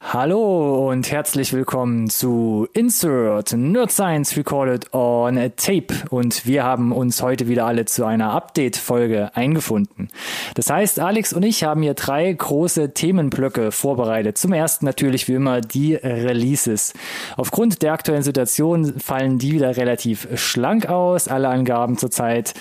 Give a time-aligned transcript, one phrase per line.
[0.00, 6.92] Hallo und herzlich willkommen zu Insert Nerd Science Recorded on a Tape und wir haben
[6.92, 10.08] uns heute wieder alle zu einer Update-Folge eingefunden.
[10.54, 14.38] Das heißt, Alex und ich haben hier drei große Themenblöcke vorbereitet.
[14.38, 16.94] Zum ersten natürlich wie immer die Releases.
[17.36, 22.54] Aufgrund der aktuellen Situation fallen die wieder relativ schlank aus, alle Angaben zurzeit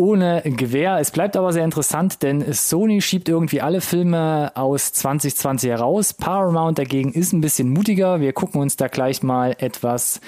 [0.00, 0.96] ohne Gewehr.
[0.98, 6.14] Es bleibt aber sehr interessant, denn Sony schiebt irgendwie alle Filme aus 2020 heraus.
[6.14, 8.18] Paramount dagegen ist ein bisschen mutiger.
[8.18, 10.22] Wir gucken uns da gleich mal etwas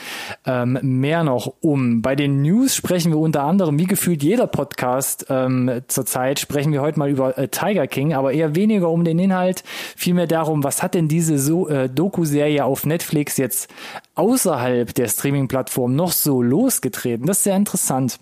[0.44, 2.02] ähm, mehr noch um.
[2.02, 6.82] Bei den News sprechen wir unter anderem, wie gefühlt jeder Podcast ähm, zurzeit, sprechen wir
[6.82, 9.64] heute mal über äh, Tiger King, aber eher weniger um den Inhalt,
[9.96, 13.70] vielmehr darum, was hat denn diese so, äh, Doku-Serie auf Netflix jetzt
[14.16, 17.26] außerhalb der Streaming-Plattform noch so losgetreten.
[17.26, 18.18] Das ist sehr interessant.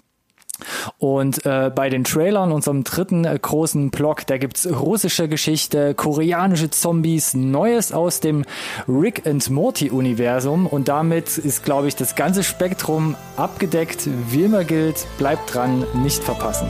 [0.98, 6.70] Und äh, bei den Trailern, unserem dritten äh, großen Block, da gibt's russische Geschichte, koreanische
[6.70, 8.44] Zombies, Neues aus dem
[8.88, 10.66] Rick and Morty-Universum.
[10.66, 14.08] Und damit ist, glaube ich, das ganze Spektrum abgedeckt.
[14.30, 16.68] Wie immer gilt, bleibt dran, nicht verpassen.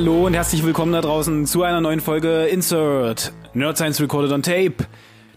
[0.00, 4.42] Hallo und herzlich willkommen da draußen zu einer neuen Folge Insert Nerd Science Recorded on
[4.42, 4.76] Tape,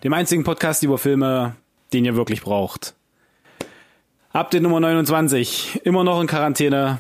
[0.06, 1.58] dem einzigen Podcast über Filme,
[1.92, 2.96] den ihr wirklich braucht.
[4.32, 7.00] Update Nummer 29, immer noch in Quarantäne.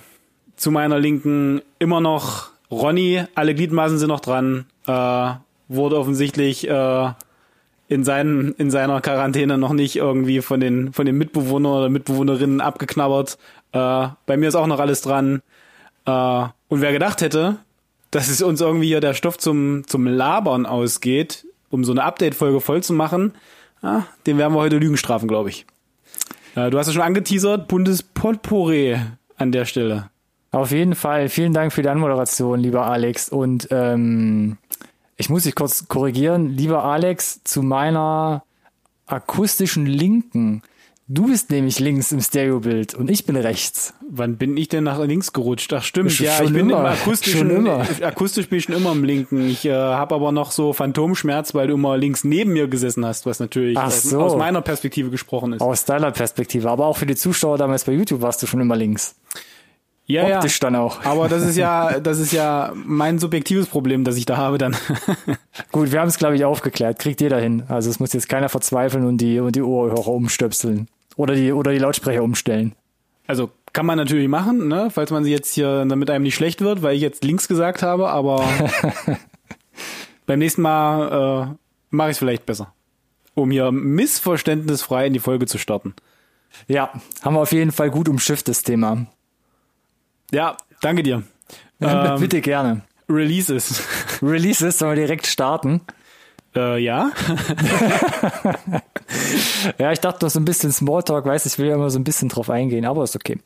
[0.58, 4.66] Zu meiner Linken immer noch Ronny, alle Gliedmaßen sind noch dran.
[4.86, 5.30] Äh,
[5.70, 7.12] wurde offensichtlich äh,
[7.88, 12.60] in, seinen, in seiner Quarantäne noch nicht irgendwie von den, von den Mitbewohnern oder Mitbewohnerinnen
[12.60, 13.38] abgeknabbert.
[13.72, 15.42] Äh, bei mir ist auch noch alles dran.
[16.06, 17.58] Äh, und wer gedacht hätte,
[18.12, 22.62] dass es uns irgendwie hier der Stoff zum, zum Labern ausgeht, um so eine Update-Folge
[22.62, 23.34] voll zu machen,
[23.82, 25.66] ja, den werden wir heute Lügen strafen, glaube ich.
[26.56, 28.98] Äh, du hast es schon angeteasert, Bundespotpourri
[29.38, 30.10] an der Stelle.
[30.52, 31.30] Auf jeden Fall.
[31.30, 33.30] Vielen Dank für die Anmoderation, lieber Alex.
[33.30, 34.58] Und ähm,
[35.18, 38.44] ich muss dich kurz korrigieren, lieber Alex, zu meiner
[39.08, 40.62] akustischen Linken
[41.08, 43.94] Du bist nämlich links im Stereobild und ich bin rechts.
[44.10, 45.74] Wann bin ich denn nach links gerutscht?
[45.74, 47.86] Ach stimmt, schon, ja, ich bin immer, im akustischen, immer.
[48.02, 49.50] akustisch bin ich schon immer im linken.
[49.50, 53.26] Ich äh, habe aber noch so Phantomschmerz, weil du immer links neben mir gesessen hast,
[53.26, 54.22] was natürlich so.
[54.22, 55.62] aus meiner Perspektive gesprochen ist.
[55.62, 58.78] Aus deiner Perspektive, aber auch für die Zuschauer damals bei YouTube warst du schon immer
[58.78, 59.16] links.
[60.06, 60.70] Ja, Optisch ja.
[60.70, 61.04] dann auch.
[61.06, 64.76] Aber das ist ja, das ist ja mein subjektives Problem, das ich da habe dann.
[65.72, 67.00] Gut, wir haben es glaube ich aufgeklärt.
[67.00, 67.64] Kriegt jeder hin.
[67.70, 71.72] Also es muss jetzt keiner verzweifeln und die und die Ohrhörer umstöpseln oder die oder
[71.72, 72.76] die Lautsprecher umstellen.
[73.28, 76.62] Also kann man natürlich machen, ne, falls man sie jetzt hier damit einem nicht schlecht
[76.62, 78.46] wird, weil ich jetzt links gesagt habe, aber
[80.26, 81.56] beim nächsten Mal äh,
[81.90, 82.74] mache ich es vielleicht besser,
[83.34, 85.96] um hier missverständnisfrei in die Folge zu starten.
[86.68, 86.92] Ja,
[87.24, 89.08] haben wir auf jeden Fall gut umschifft das Thema.
[90.34, 91.24] Ja, danke dir.
[91.80, 92.82] ähm, bitte gerne.
[93.08, 93.84] Releases.
[94.22, 95.82] Releases, sollen wir direkt starten?
[96.56, 97.12] Äh, ja.
[99.78, 102.04] ja, ich dachte noch so ein bisschen Smalltalk, weiß ich will ja immer so ein
[102.04, 103.38] bisschen drauf eingehen, aber ist okay.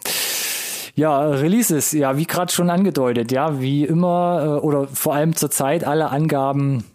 [0.95, 5.83] Ja, Releases, ja, wie gerade schon angedeutet, ja, wie immer äh, oder vor allem zurzeit
[5.83, 6.85] alle Angaben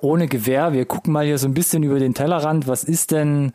[0.00, 0.74] ohne Gewehr.
[0.74, 2.68] Wir gucken mal hier so ein bisschen über den Tellerrand.
[2.68, 3.52] Was ist denn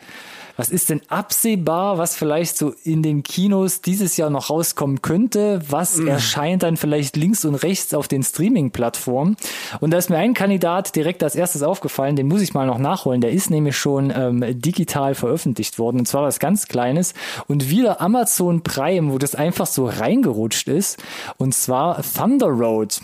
[0.58, 5.62] was ist denn absehbar, was vielleicht so in den Kinos dieses Jahr noch rauskommen könnte?
[5.70, 6.08] Was mm.
[6.08, 9.38] erscheint dann vielleicht links und rechts auf den Streaming-Plattformen?
[9.80, 12.80] Und da ist mir ein Kandidat direkt als erstes aufgefallen, den muss ich mal noch
[12.80, 13.22] nachholen.
[13.22, 17.14] Der ist nämlich schon ähm, digital veröffentlicht worden und zwar was ganz Kleines
[17.48, 20.98] und wieder Amazon Prime, wo das einfach so reingerutscht ist
[21.38, 23.00] und zwar Thunder Road.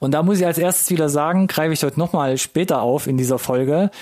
[0.00, 3.16] Und da muss ich als erstes wieder sagen, greife ich heute nochmal später auf in
[3.16, 3.92] dieser Folge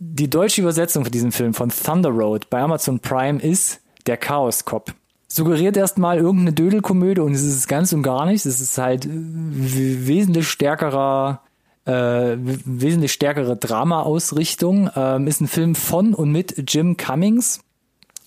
[0.00, 4.64] die deutsche Übersetzung von diesem Film von Thunder Road bei Amazon Prime ist der Chaos
[4.64, 4.94] Cop.
[5.28, 8.46] Suggeriert erstmal irgendeine Dödelkomödie und es ist ganz und gar nicht.
[8.46, 11.42] Es ist halt wesentlich stärkerer,
[11.84, 14.90] äh, wesentlich stärkere Drama-Ausrichtung.
[14.96, 17.60] Ähm, ist ein Film von und mit Jim Cummings.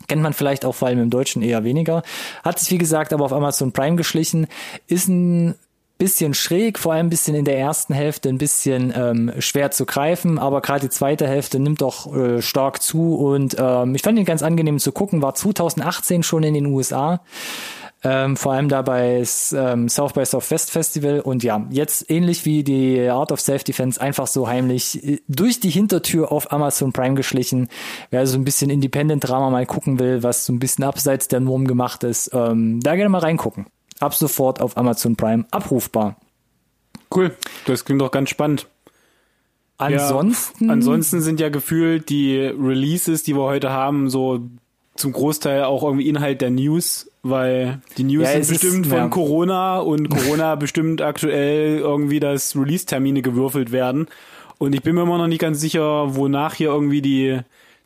[0.08, 2.04] Kennt man vielleicht auch vor allem im Deutschen eher weniger.
[2.44, 4.48] Hat sich, wie gesagt, aber auf Amazon Prime geschlichen.
[4.88, 5.56] Ist ein
[6.04, 9.86] bisschen schräg, vor allem ein bisschen in der ersten Hälfte ein bisschen ähm, schwer zu
[9.86, 14.20] greifen, aber gerade die zweite Hälfte nimmt doch äh, stark zu und ähm, ich fand
[14.20, 17.22] ihn ganz angenehm zu gucken, war 2018 schon in den USA.
[18.04, 19.24] ähm, vor allem da bei
[19.54, 24.28] ähm, South by Southwest Festival und ja, jetzt ähnlich wie die Art of Self-Defense einfach
[24.28, 27.70] so heimlich äh, durch die Hintertür auf Amazon Prime geschlichen.
[28.10, 31.66] Wer also ein bisschen Independent-Drama mal gucken will, was so ein bisschen abseits der Norm
[31.66, 33.68] gemacht ist, ähm, da gerne mal reingucken.
[34.04, 36.18] Ab sofort auf Amazon Prime abrufbar.
[37.16, 37.32] Cool,
[37.66, 38.68] das klingt doch ganz spannend.
[39.78, 44.42] Ansonsten, ja, ansonsten sind ja gefühlt die Releases, die wir heute haben, so
[44.96, 48.98] zum Großteil auch irgendwie Inhalt der News, weil die News ja, sind bestimmt ist, von
[48.98, 49.08] ja.
[49.08, 54.08] Corona und Corona bestimmt aktuell irgendwie, dass Release-Termine gewürfelt werden.
[54.58, 57.40] Und ich bin mir immer noch nicht ganz sicher, wonach hier irgendwie die,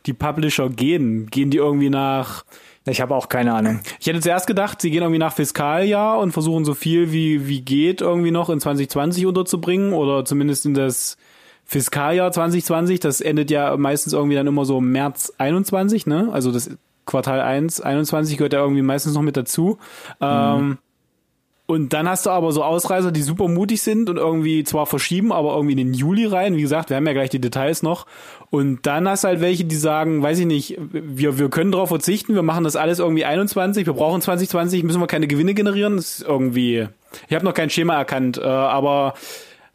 [0.08, 1.28] die Publisher gehen.
[1.28, 2.44] Gehen die irgendwie nach
[2.88, 3.82] ich habe auch keine Ahnung.
[4.00, 7.62] Ich hätte zuerst gedacht, sie gehen irgendwie nach Fiskaljahr und versuchen so viel wie, wie
[7.62, 11.18] geht irgendwie noch in 2020 unterzubringen oder zumindest in das
[11.66, 13.00] Fiskaljahr 2020.
[13.00, 16.30] Das endet ja meistens irgendwie dann immer so März 21, ne?
[16.32, 16.70] Also das
[17.06, 19.78] Quartal 1, 21 gehört ja irgendwie meistens noch mit dazu.
[20.20, 20.28] Mhm.
[20.28, 20.78] Ähm,
[21.70, 25.34] und dann hast du aber so Ausreißer, die super mutig sind und irgendwie zwar verschieben,
[25.34, 26.56] aber irgendwie in den Juli rein.
[26.56, 28.06] Wie gesagt, wir haben ja gleich die Details noch.
[28.50, 31.90] Und dann hast du halt welche, die sagen, weiß ich nicht, wir, wir können darauf
[31.90, 35.98] verzichten, wir machen das alles irgendwie 21, wir brauchen 2020, müssen wir keine Gewinne generieren.
[35.98, 36.88] Das ist irgendwie,
[37.28, 39.16] ich habe noch kein Schema erkannt, äh, aber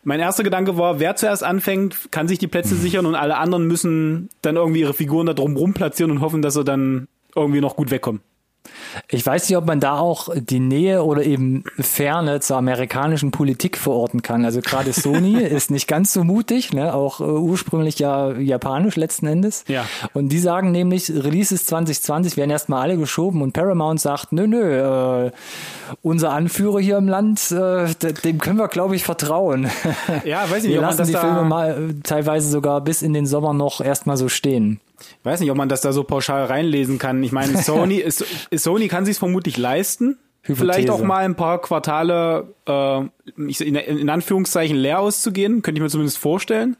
[0.03, 3.67] mein erster Gedanke war, wer zuerst anfängt, kann sich die Plätze sichern und alle anderen
[3.67, 7.06] müssen dann irgendwie ihre Figuren da drum rum platzieren und hoffen, dass sie dann
[7.37, 8.23] irgendwie noch gut wegkommen.
[9.09, 13.79] Ich weiß nicht, ob man da auch die Nähe oder eben Ferne zur amerikanischen Politik
[13.79, 14.44] verorten kann.
[14.44, 16.94] Also gerade Sony ist nicht ganz so mutig, ne?
[16.94, 19.65] auch äh, ursprünglich ja japanisch letzten Endes.
[19.69, 19.87] Ja.
[20.12, 25.27] Und die sagen nämlich, Releases 2020 werden erstmal alle geschoben und Paramount sagt, nö, nö,
[25.27, 25.31] äh,
[26.03, 29.71] unser Anführer hier im Land, äh, dem können wir, glaube ich, vertrauen.
[30.25, 33.27] Ja, weiß ich nicht, wir lassen die Filme mal äh, teilweise sogar bis in den
[33.27, 34.81] Sommer noch erstmal so stehen.
[35.20, 37.22] Ich weiß nicht, ob man das da so pauschal reinlesen kann.
[37.22, 40.56] Ich meine, Sony, ist, Sony kann sich vermutlich leisten, Hypothese.
[40.56, 43.00] vielleicht auch mal ein paar Quartale äh,
[43.37, 46.76] in, in Anführungszeichen leer auszugehen, könnte ich mir zumindest vorstellen.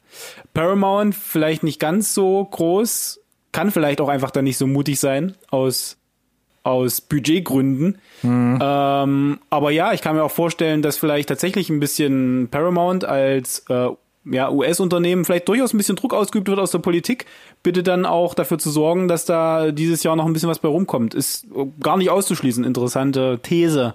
[0.53, 3.21] Paramount vielleicht nicht ganz so groß,
[3.53, 5.99] kann vielleicht auch einfach da nicht so mutig sein aus
[6.65, 7.99] aus Budgetgründen.
[8.23, 8.59] Mhm.
[8.63, 13.65] Ähm, aber ja, ich kann mir auch vorstellen, dass vielleicht tatsächlich ein bisschen Paramount als
[13.69, 13.89] äh,
[14.25, 17.27] ja, US-Unternehmen vielleicht durchaus ein bisschen Druck ausgeübt wird aus der Politik,
[17.63, 20.69] bitte dann auch dafür zu sorgen, dass da dieses Jahr noch ein bisschen was bei
[20.69, 21.15] rumkommt.
[21.15, 21.47] Ist
[21.81, 22.65] gar nicht auszuschließen.
[22.65, 23.95] Interessante These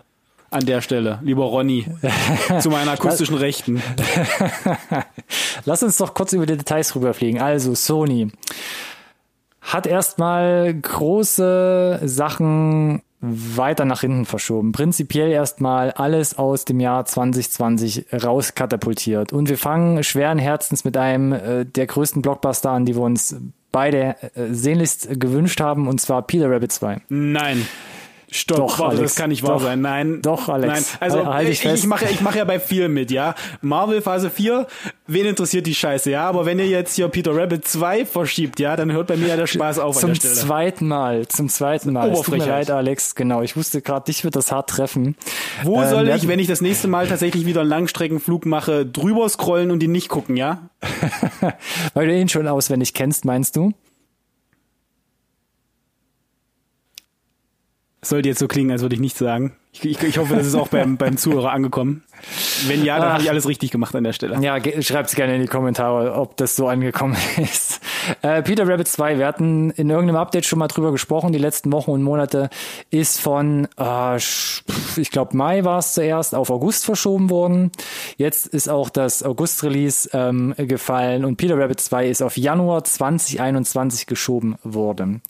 [0.50, 1.86] an der Stelle, lieber Ronny,
[2.60, 3.82] zu meiner akustischen Rechten.
[5.66, 7.42] Lass uns doch kurz über die Details rüberfliegen.
[7.42, 8.32] Also, Sony
[9.62, 14.72] hat erstmal große Sachen weiter nach hinten verschoben.
[14.72, 19.34] Prinzipiell erstmal alles aus dem Jahr 2020 rauskatapultiert.
[19.34, 23.36] Und wir fangen schweren Herzens mit einem äh, der größten Blockbuster an, die wir uns
[23.72, 27.02] beide äh, sehnlichst gewünscht haben, und zwar Peter Rabbit 2.
[27.10, 27.66] Nein.
[28.30, 29.80] Stopp, doch, warte, Alex, das kann nicht wahr doch, sein.
[29.80, 30.22] Nein.
[30.22, 30.74] Doch, Alex.
[30.74, 30.84] Nein.
[31.00, 33.36] Also halt ich, ich mache ich mach ja bei viel mit, ja.
[33.62, 34.68] Marvel Phase 4,
[35.08, 36.28] wen interessiert die Scheiße, ja?
[36.28, 39.38] Aber wenn ihr jetzt hier Peter Rabbit 2 verschiebt, ja, dann hört bei mir ja
[39.38, 42.12] der Spaß auf zum zweiten Mal, zum zweiten Mal.
[42.12, 43.44] Es tut mir leid, Alex, genau.
[43.44, 45.16] Ich wusste gerade, dich wird das hart treffen.
[45.64, 49.30] Wo ähm, soll ich, wenn ich das nächste Mal tatsächlich wieder einen Langstreckenflug mache, drüber
[49.30, 50.70] scrollen und die nicht gucken, ja?
[51.94, 53.72] Weil du ihn schon auswendig kennst, meinst du?
[58.02, 59.56] Sollte jetzt so klingen, als würde ich nichts sagen.
[59.84, 62.04] Ich, ich, ich hoffe, das ist auch beim, beim Zuhörer angekommen.
[62.68, 64.40] Wenn ja, dann habe ich alles richtig gemacht an der Stelle.
[64.42, 67.80] Ja, schreibt es gerne in die Kommentare, ob das so angekommen ist.
[68.22, 71.72] Äh, Peter Rabbit 2, wir hatten in irgendeinem Update schon mal drüber gesprochen, die letzten
[71.72, 72.50] Wochen und Monate,
[72.90, 77.72] ist von, äh, ich glaube Mai war es zuerst, auf August verschoben worden.
[78.18, 84.08] Jetzt ist auch das August-Release ähm, gefallen und Peter Rabbit 2 ist auf Januar 2021
[84.08, 85.22] geschoben worden.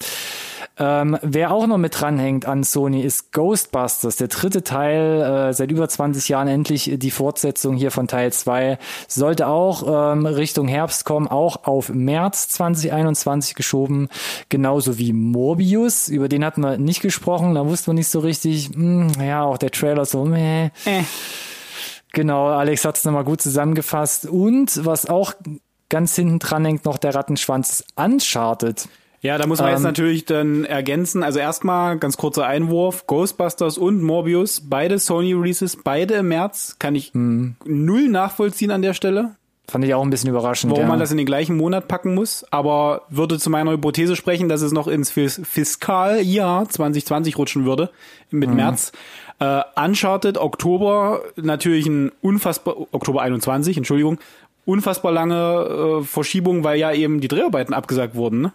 [0.80, 5.72] Ähm, wer auch noch mit dranhängt an Sony ist Ghostbusters, der dritte Teil, äh, seit
[5.72, 8.78] über 20 Jahren endlich die Fortsetzung hier von Teil 2,
[9.08, 14.10] sollte auch ähm, Richtung Herbst kommen, auch auf März 2021 geschoben,
[14.50, 18.76] genauso wie Morbius, über den hatten wir nicht gesprochen, da wussten wir nicht so richtig,
[18.76, 20.66] mh, hm, ja, auch der Trailer so, meh.
[20.86, 21.04] Äh.
[22.14, 24.26] Genau, Alex hat es nochmal gut zusammengefasst.
[24.26, 25.34] Und was auch
[25.90, 28.88] ganz hinten dran hängt, noch der Rattenschwanz Uncharted.
[29.22, 31.24] Ja, da muss man ähm, jetzt natürlich dann ergänzen.
[31.24, 33.08] Also erstmal ganz kurzer Einwurf.
[33.08, 37.56] Ghostbusters und Morbius, beide Sony Releases, beide im März, kann ich mh.
[37.66, 39.36] null nachvollziehen an der Stelle.
[39.70, 40.72] Fand ich auch ein bisschen überraschend.
[40.72, 40.90] Warum ja.
[40.90, 44.62] man das in den gleichen Monat packen muss, aber würde zu meiner Hypothese sprechen, dass
[44.62, 47.90] es noch ins Fiskaljahr 2020 rutschen würde,
[48.30, 48.56] mit mhm.
[48.56, 48.94] März.
[49.40, 54.20] Äh, Uncharted, Oktober, natürlich ein unfassbar, Oktober 21, Entschuldigung,
[54.66, 58.54] unfassbar lange äh, Verschiebung, weil ja eben die Dreharbeiten abgesagt wurden, ne?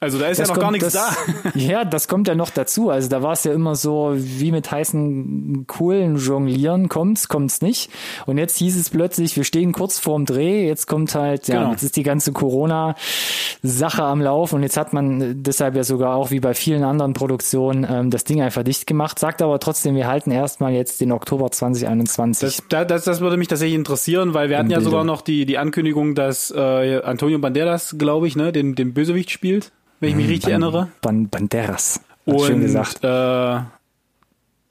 [0.00, 1.50] Also da ist Das ja noch gar kommt- nichts das, da.
[1.58, 2.88] Ja, das kommt ja noch dazu.
[2.90, 7.90] Also da war es ja immer so, wie mit heißen Kohlen jonglieren, kommt's, kommt's nicht.
[8.26, 11.70] Und jetzt hieß es plötzlich, wir stehen kurz vorm Dreh, jetzt kommt halt, ja, Genau.
[11.72, 16.30] jetzt ist die ganze Corona-Sache am Laufen und jetzt hat man deshalb ja sogar auch
[16.30, 20.06] wie bei vielen anderen Produktionen ähm, das Ding einfach dicht gemacht, sagt aber trotzdem, wir
[20.06, 22.40] halten erstmal jetzt den Oktober 2021.
[22.48, 24.90] Das, da- das, das würde mich tatsächlich interessieren, weil wir hatten ja Bilder.
[24.90, 29.30] sogar noch die, die Ankündigung, dass äh, Antonio Banderas, glaube ich, ne, den, den Bösewicht
[29.30, 30.88] spielt, wenn ich mich richtig erinnere.
[31.00, 32.00] Ban Banderas.
[32.26, 33.02] Hat schön Und gesagt.
[33.02, 33.60] äh,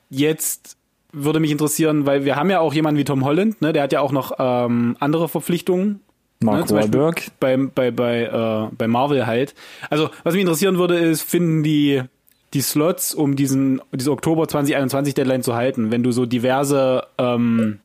[0.10, 0.77] jetzt
[1.12, 3.93] würde mich interessieren, weil wir haben ja auch jemanden wie Tom Holland, ne, der hat
[3.93, 6.01] ja auch noch ähm, andere Verpflichtungen.
[6.39, 7.31] Mark ne, zum Beispiel Wahlberg.
[7.39, 9.55] Bei, bei, bei, äh, bei Marvel halt.
[9.89, 12.03] Also, was mich interessieren würde, ist, finden die
[12.53, 17.79] die Slots, um diesen diese Oktober 2021 Deadline zu halten, wenn du so diverse ähm,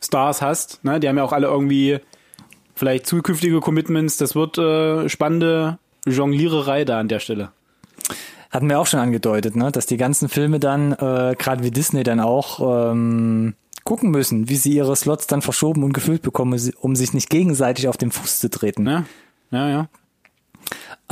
[0.00, 1.00] Stars hast, ne?
[1.00, 1.98] Die haben ja auch alle irgendwie
[2.74, 4.16] vielleicht zukünftige Commitments.
[4.16, 7.50] Das wird äh, spannende Jongliererei da an der Stelle.
[8.50, 9.70] Hatten wir auch schon angedeutet, ne?
[9.72, 13.54] dass die ganzen Filme dann, äh, gerade wie Disney dann auch, ähm,
[13.84, 17.88] gucken müssen, wie sie ihre Slots dann verschoben und gefüllt bekommen, um sich nicht gegenseitig
[17.88, 18.82] auf den Fuß zu treten.
[18.82, 19.06] Ne?
[19.50, 19.88] Ja, ja.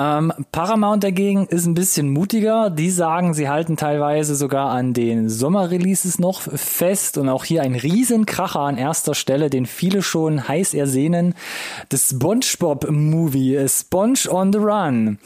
[0.00, 2.70] Ähm, Paramount dagegen ist ein bisschen mutiger.
[2.70, 7.74] Die sagen, sie halten teilweise sogar an den Sommerreleases noch fest und auch hier ein
[7.74, 11.34] Riesenkracher an erster Stelle, den viele schon heiß ersehnen.
[11.90, 15.18] Das SpongeBob-Movie, Sponge on the Run.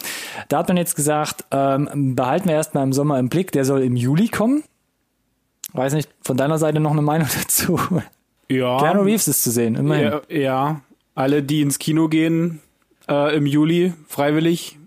[0.48, 3.82] Da hat man jetzt gesagt, ähm, behalten wir erstmal im Sommer im Blick, der soll
[3.82, 4.64] im Juli kommen.
[5.72, 7.78] Weiß nicht, von deiner Seite noch eine Meinung dazu.
[8.48, 8.78] Ja.
[8.78, 10.04] Keanu Reeves ist zu sehen, immerhin.
[10.04, 10.80] Ja, ja.
[11.14, 12.60] Alle, die ins Kino gehen
[13.08, 14.78] äh, im Juli, freiwillig,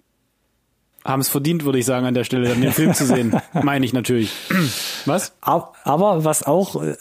[1.05, 3.33] haben es verdient, würde ich sagen, an der Stelle, den Film zu sehen.
[3.53, 4.29] Meine ich natürlich.
[5.05, 5.31] Was?
[5.39, 6.95] Ab- Aber was auch äh,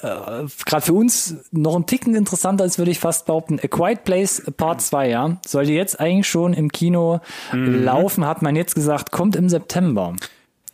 [0.64, 4.44] gerade für uns noch ein Ticken interessanter ist, würde ich fast behaupten, A Quiet Place
[4.56, 7.18] Part 2, ja, sollte jetzt eigentlich schon im Kino
[7.52, 10.14] laufen, hat man jetzt gesagt, kommt im September.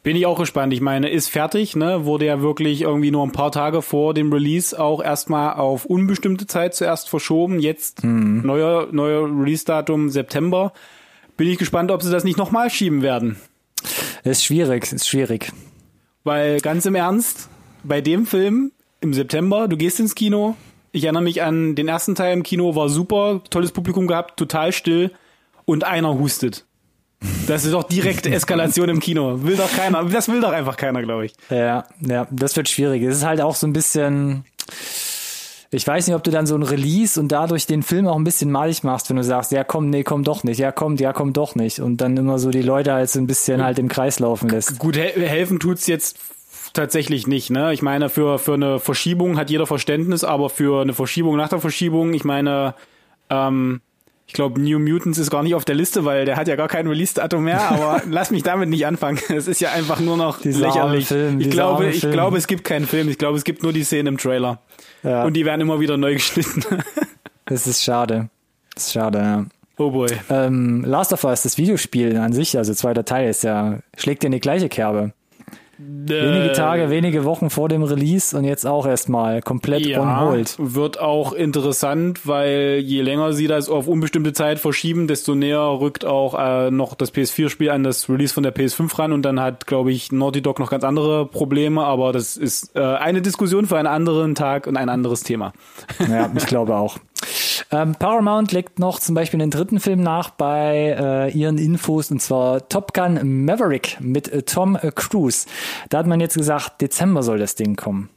[0.03, 0.73] Bin ich auch gespannt.
[0.73, 2.05] Ich meine, ist fertig, ne?
[2.05, 6.49] Wurde ja wirklich irgendwie nur ein paar Tage vor dem Release auch erstmal auf unbestimmte
[6.49, 7.61] Zeit zuerst verschoben.
[7.61, 10.73] Jetzt neuer, neuer Release-Datum September.
[11.37, 13.37] Bin ich gespannt, ob sie das nicht nochmal schieben werden.
[14.25, 15.53] Ist schwierig, ist schwierig.
[16.25, 17.49] Weil ganz im Ernst,
[17.85, 20.57] bei dem Film im September, du gehst ins Kino.
[20.91, 24.73] Ich erinnere mich an den ersten Teil im Kino, war super, tolles Publikum gehabt, total
[24.73, 25.13] still
[25.65, 26.67] und einer hustet.
[27.47, 29.43] Das ist doch direkte Eskalation im Kino.
[29.43, 31.35] Will doch keiner, das will doch einfach keiner, glaube ich.
[31.51, 33.03] Ja, ja, das wird schwierig.
[33.03, 34.45] Es ist halt auch so ein bisschen,
[35.71, 38.25] ich weiß nicht, ob du dann so ein Release und dadurch den Film auch ein
[38.25, 41.13] bisschen malig machst, wenn du sagst, ja komm, nee, komm doch nicht, ja kommt, ja
[41.13, 43.89] kommt doch nicht und dann immer so die Leute halt so ein bisschen halt im
[43.89, 44.79] Kreis laufen lässt.
[44.79, 46.19] Gut, hel helfen tut's jetzt
[46.73, 47.73] tatsächlich nicht, ne?
[47.73, 51.61] Ich meine, für, für eine Verschiebung hat jeder Verständnis, aber für eine Verschiebung nach der
[51.61, 52.75] Verschiebung, ich meine,
[53.31, 53.81] ähm,
[54.27, 56.69] ich glaube, New Mutants ist gar nicht auf der Liste, weil der hat ja gar
[56.69, 59.19] kein Release-Datum mehr, aber lass mich damit nicht anfangen.
[59.29, 61.07] Es ist ja einfach nur noch Dieser lächerlich.
[61.09, 62.13] Film, ich glaube, ich Film.
[62.13, 63.09] glaube, es gibt keinen Film.
[63.09, 64.61] Ich glaube, es gibt nur die Szenen im Trailer.
[65.03, 65.25] Ja.
[65.25, 66.63] Und die werden immer wieder neu geschnitten.
[67.45, 68.31] Das ist schade.
[68.75, 69.45] Das ist schade, ja.
[69.77, 70.09] oh boy.
[70.31, 74.31] Ähm, Last of Us, das Videospiel an sich, also zweiter Teil, ist ja, schlägt in
[74.33, 75.13] die gleiche Kerbe.
[76.05, 80.21] Wenige Äh, Tage, wenige Wochen vor dem Release und jetzt auch erstmal komplett on Ja,
[80.21, 80.57] hold.
[80.59, 86.05] wird auch interessant, weil je länger sie das auf unbestimmte Zeit verschieben, desto näher rückt
[86.05, 89.67] auch äh, noch das PS4-Spiel an das Release von der PS5 ran und dann hat,
[89.69, 93.79] glaube ich, Naughty Dog noch ganz andere Probleme, aber das ist äh, eine Diskussion für
[93.79, 95.53] einen anderen Tag und ein anderes Thema.
[96.11, 96.99] Ja, ich glaube auch.
[97.71, 102.21] Ähm, Paramount legt noch zum Beispiel den dritten Film nach bei äh, ihren Infos und
[102.21, 105.47] zwar Top Gun Maverick mit äh, Tom äh, Cruise.
[105.89, 108.11] Da hat man jetzt gesagt, Dezember soll das Ding kommen.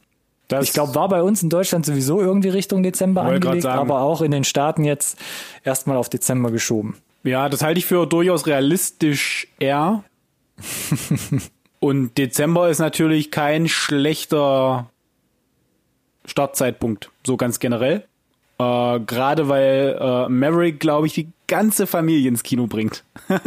[0.48, 4.20] Das, Ich glaube, war bei uns in Deutschland sowieso irgendwie Richtung Dezember angelegt, aber auch
[4.20, 5.18] in den Staaten jetzt
[5.64, 6.96] erstmal auf Dezember geschoben.
[7.24, 10.04] ja, das halte ich für durchaus realistisch eher.
[11.80, 14.88] und Dezember ist natürlich kein schlechter
[16.24, 18.04] Startzeitpunkt, so ganz generell.
[18.58, 23.04] Äh, Gerade weil äh, Maverick, glaube ich, die ganze Familie ins Kino bringt.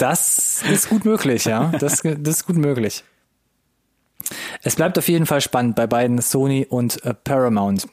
[0.00, 1.72] Das ist gut möglich, ja.
[1.78, 3.04] Das, das ist gut möglich.
[4.62, 7.86] Es bleibt auf jeden Fall spannend bei beiden Sony und äh, Paramount.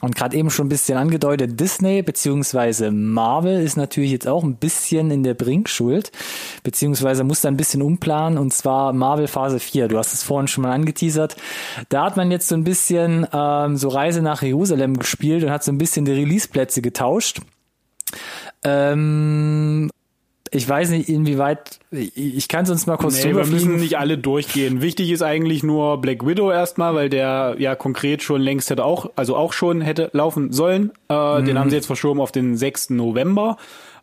[0.00, 4.56] Und gerade eben schon ein bisschen angedeutet, Disney beziehungsweise Marvel ist natürlich jetzt auch ein
[4.56, 6.10] bisschen in der Bringschuld,
[6.62, 9.88] beziehungsweise muss da ein bisschen umplanen, und zwar Marvel Phase 4.
[9.88, 11.36] Du hast es vorhin schon mal angeteasert.
[11.90, 15.64] Da hat man jetzt so ein bisschen ähm, so Reise nach Jerusalem gespielt und hat
[15.64, 17.40] so ein bisschen die Release-Plätze getauscht.
[18.62, 19.90] Ähm,
[20.52, 24.18] ich weiß nicht, inwieweit, ich, kann es uns mal kurz Nee, wir müssen nicht alle
[24.18, 24.82] durchgehen.
[24.82, 29.10] Wichtig ist eigentlich nur Black Widow erstmal, weil der ja konkret schon längst hätte auch,
[29.14, 30.90] also auch schon hätte laufen sollen.
[31.08, 32.90] Äh, Den haben sie jetzt verschoben auf den 6.
[32.90, 33.58] November.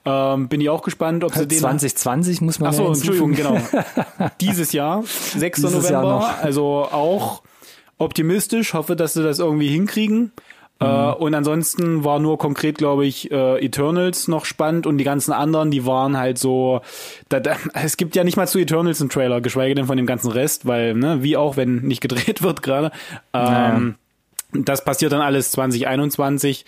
[0.05, 3.33] Ähm, bin ich auch gespannt, ob sie den 2020 muss man Ach so, ja Entschuldigung,
[3.33, 3.57] genau.
[4.41, 5.61] Dieses Jahr, 6.
[5.61, 6.27] Dieses Jahr November.
[6.27, 6.43] noch.
[6.43, 7.41] Also auch
[7.97, 8.73] optimistisch.
[8.73, 10.31] Hoffe, dass sie das irgendwie hinkriegen.
[10.79, 11.13] Äh, Mhm.
[11.15, 15.71] und ansonsten war nur konkret, glaube ich, äh, Eternals noch spannend und die ganzen anderen,
[15.71, 16.81] die waren halt so.
[17.29, 20.05] Da, da, es gibt ja nicht mal zu Eternals einen Trailer, geschweige denn von dem
[20.05, 22.91] ganzen Rest, weil, ne, wie auch, wenn nicht gedreht wird gerade.
[23.33, 23.95] Ähm,
[24.53, 26.63] Das passiert dann alles 2021.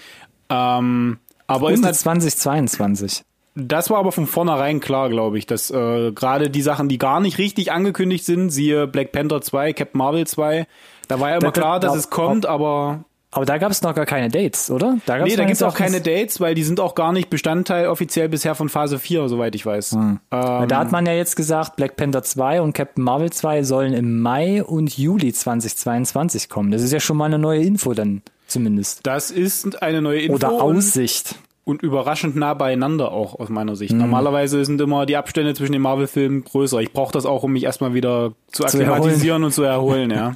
[0.49, 3.23] Ähm, aber ist Und nat- 2022.
[3.55, 7.19] das war aber von vornherein klar, glaube ich, dass äh, gerade die Sachen, die gar
[7.19, 10.65] nicht richtig angekündigt sind, siehe Black Panther 2, Captain Marvel 2,
[11.07, 13.83] da war ja immer Da- klar, dass da- es kommt, aber Aber da gab es
[13.83, 14.97] noch gar keine Dates, oder?
[15.05, 17.29] Da gab's nee, da meines gibt's auch keine Dates, weil die sind auch gar nicht
[17.29, 19.93] Bestandteil offiziell bisher von Phase 4, soweit ich weiß.
[19.93, 23.93] Ähm, Da hat man ja jetzt gesagt, Black Panther 2 und Captain Marvel 2 sollen
[23.93, 26.71] im Mai und Juli 2022 kommen.
[26.71, 29.01] Das ist ja schon mal eine neue Info dann zumindest.
[29.05, 31.35] das ist eine neue Info Oder und, Aussicht.
[31.65, 33.93] und überraschend nah beieinander auch aus meiner Sicht.
[33.93, 33.99] Mhm.
[33.99, 36.79] Normalerweise sind immer die Abstände zwischen den Marvel-Filmen größer.
[36.79, 40.33] Ich brauche das auch, um mich erstmal wieder zu Zu akklimatisieren und zu erholen, ja.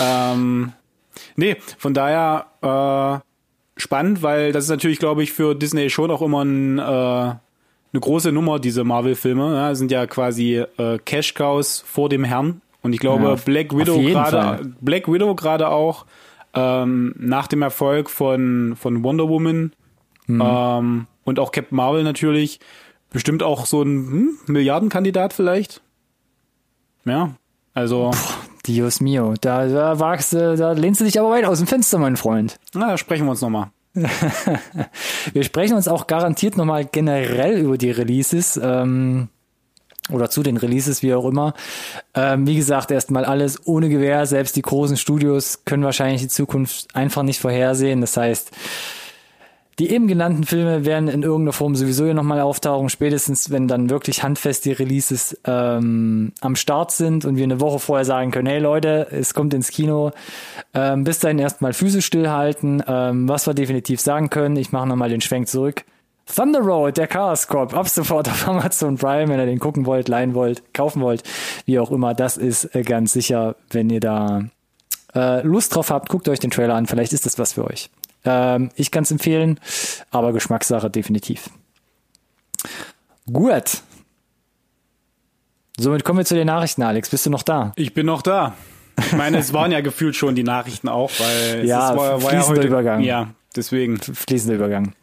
[0.00, 0.72] ähm,
[1.36, 6.22] nee, von daher äh, spannend, weil das ist natürlich, glaube ich, für Disney schon auch
[6.22, 9.54] immer ein, äh, eine große Nummer, diese Marvel-Filme.
[9.54, 12.60] Ja, sind ja quasi äh, Cash-Cows vor dem Herrn.
[12.82, 14.72] Und ich glaube, Ja, Black Widow gerade.
[14.80, 16.06] Black Widow gerade auch
[16.54, 19.72] ähm, nach dem Erfolg von, von Wonder Woman
[20.26, 20.42] Mhm.
[20.44, 22.60] ähm, und auch Captain Marvel natürlich.
[23.10, 25.82] Bestimmt auch so ein hm, Milliardenkandidat vielleicht.
[27.04, 27.34] Ja,
[27.74, 28.12] also,
[28.66, 29.34] Dios mio.
[29.40, 32.58] Da, da wagst du, da lehnst du dich aber weit aus dem Fenster, mein Freund.
[32.74, 33.70] na, da sprechen wir uns nochmal.
[35.32, 38.58] Wir sprechen uns auch garantiert nochmal generell über die Releases.
[38.62, 39.28] Ähm,
[40.10, 41.54] oder zu den Releases, wie auch immer.
[42.14, 44.26] Ähm, wie gesagt, erstmal alles ohne Gewähr.
[44.26, 48.00] Selbst die großen Studios können wahrscheinlich die Zukunft einfach nicht vorhersehen.
[48.00, 48.50] Das heißt,
[49.78, 53.90] die eben genannten Filme werden in irgendeiner Form sowieso hier nochmal auftauchen, spätestens wenn dann
[53.90, 58.48] wirklich handfest die Releases ähm, am Start sind und wir eine Woche vorher sagen können,
[58.48, 60.12] hey Leute, es kommt ins Kino.
[60.74, 62.82] Ähm, bis dahin erstmal Füße stillhalten.
[62.86, 65.84] Ähm, was wir definitiv sagen können, ich mache nochmal den Schwenk zurück.
[66.34, 70.08] Thunder Road, der Chaos Corp, ab sofort auf Amazon Prime, wenn ihr den gucken wollt,
[70.08, 71.24] leihen wollt, kaufen wollt,
[71.66, 74.44] wie auch immer, das ist äh, ganz sicher, wenn ihr da
[75.14, 77.90] äh, Lust drauf habt, guckt euch den Trailer an, vielleicht ist das was für euch.
[78.24, 79.58] Ähm, ich kann es empfehlen,
[80.10, 81.50] aber Geschmackssache definitiv.
[83.32, 83.82] Gut.
[85.78, 87.10] Somit kommen wir zu den Nachrichten, Alex.
[87.10, 87.72] Bist du noch da?
[87.76, 88.54] Ich bin noch da.
[88.98, 92.22] Ich meine, es waren ja gefühlt schon die Nachrichten auch, weil es Ja, ist, war,
[92.22, 93.00] war ja fließender heute, Übergang.
[93.02, 93.98] Ja, deswegen.
[93.98, 94.94] Fließender Übergang.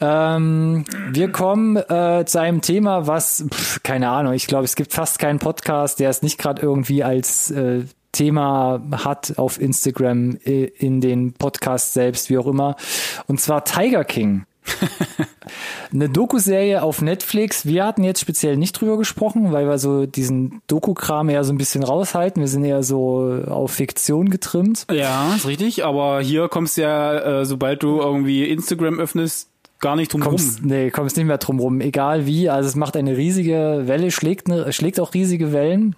[0.00, 4.92] Ähm, wir kommen äh, zu einem Thema, was, pf, keine Ahnung, ich glaube, es gibt
[4.92, 7.84] fast keinen Podcast, der es nicht gerade irgendwie als äh,
[8.16, 12.76] Thema hat auf Instagram, äh, in den Podcasts selbst, wie auch immer.
[13.26, 14.46] Und zwar Tiger King.
[15.92, 17.66] Eine Doku-Serie auf Netflix.
[17.66, 21.58] Wir hatten jetzt speziell nicht drüber gesprochen, weil wir so diesen Doku-Kram eher so ein
[21.58, 22.40] bisschen raushalten.
[22.40, 24.86] Wir sind eher so auf Fiktion getrimmt.
[24.90, 29.94] Ja, ist richtig, aber hier kommst du ja, äh, sobald du irgendwie Instagram öffnest, gar
[29.94, 30.30] nicht drum rum.
[30.30, 32.48] kommst, nee, kommst nicht mehr drum rum, egal wie.
[32.48, 35.94] Also es macht eine riesige Welle, schlägt, eine, schlägt auch riesige Wellen.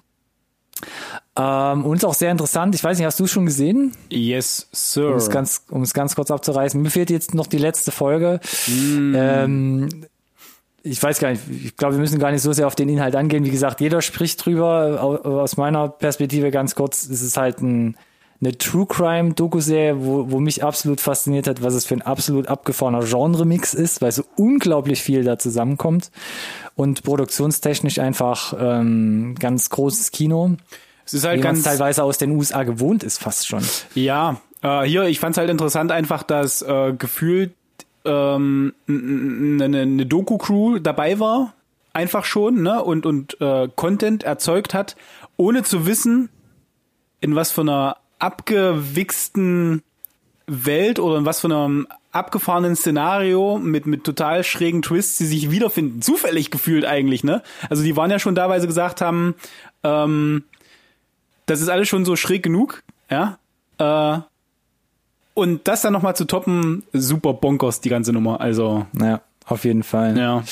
[1.39, 2.75] Ähm, und ist auch sehr interessant.
[2.75, 3.93] Ich weiß nicht, hast du es schon gesehen?
[4.11, 5.11] Yes, Sir.
[5.11, 6.81] Um es ganz, um es ganz kurz abzureißen.
[6.83, 8.41] Mir fehlt jetzt noch die letzte Folge.
[8.67, 9.15] Mm.
[9.17, 9.89] Ähm,
[10.83, 13.15] ich weiß gar nicht, ich glaube, wir müssen gar nicht so sehr auf den Inhalt
[13.15, 13.45] angehen.
[13.45, 14.99] Wie gesagt, jeder spricht drüber.
[15.01, 17.97] Au- Aus meiner Perspektive ganz kurz, es ist halt ein,
[18.41, 22.47] eine True Crime Doku-Serie, wo, wo mich absolut fasziniert hat, was es für ein absolut
[22.49, 26.11] abgefahrener Genre-Mix ist, weil so unglaublich viel da zusammenkommt
[26.75, 30.53] und produktionstechnisch einfach ähm, ganz großes Kino,
[31.09, 33.63] es ist halt es ganz, teilweise aus den USA gewohnt ist, fast schon.
[33.95, 37.55] ja, äh, hier, ich fand's halt interessant einfach, dass äh, gefühlt
[38.05, 41.55] ähm, eine, eine Doku-Crew dabei war,
[41.95, 44.97] einfach schon, ne, und, und äh, Content erzeugt hat,
[45.39, 46.29] ohne zu wissen,
[47.23, 49.83] in was für einer abgewichsten
[50.47, 55.51] Welt oder in was für einem abgefahrenen Szenario mit, mit total schrägen Twists, die sich
[55.51, 56.03] wiederfinden.
[56.03, 57.43] Zufällig gefühlt eigentlich, ne?
[57.71, 59.35] Also die waren ja schon da, weil sie gesagt haben,
[59.83, 60.45] ähm,
[61.49, 63.39] das ist alles schon so schräg genug, ja?
[63.79, 64.21] Äh,
[65.35, 68.41] und das dann nochmal zu toppen, super bonkers, die ganze Nummer.
[68.41, 70.17] Also, Ja, auf jeden Fall.
[70.19, 70.43] ja.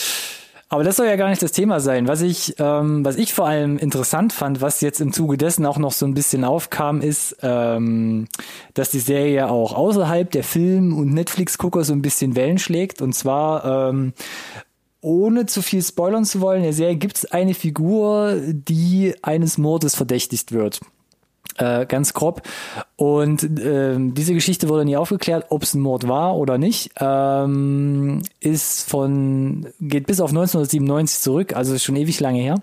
[0.68, 2.08] Aber das soll ja gar nicht das Thema sein.
[2.08, 5.78] Was ich, ähm, was ich vor allem interessant fand, was jetzt im Zuge dessen auch
[5.78, 8.26] noch so ein bisschen aufkam, ist, ähm,
[8.74, 13.00] dass die Serie auch außerhalb der Film- und Netflix-Gucker so ein bisschen Wellen schlägt.
[13.00, 14.12] Und zwar, ähm,
[15.06, 19.56] ohne zu viel spoilern zu wollen, in der Serie gibt es eine Figur, die eines
[19.56, 20.80] Mordes verdächtigt wird.
[21.58, 22.42] Äh, ganz grob.
[22.96, 26.90] Und ähm, diese Geschichte wurde nie aufgeklärt, ob es ein Mord war oder nicht.
[26.98, 32.56] Ähm, ist von, geht bis auf 1997 zurück, also schon ewig lange her.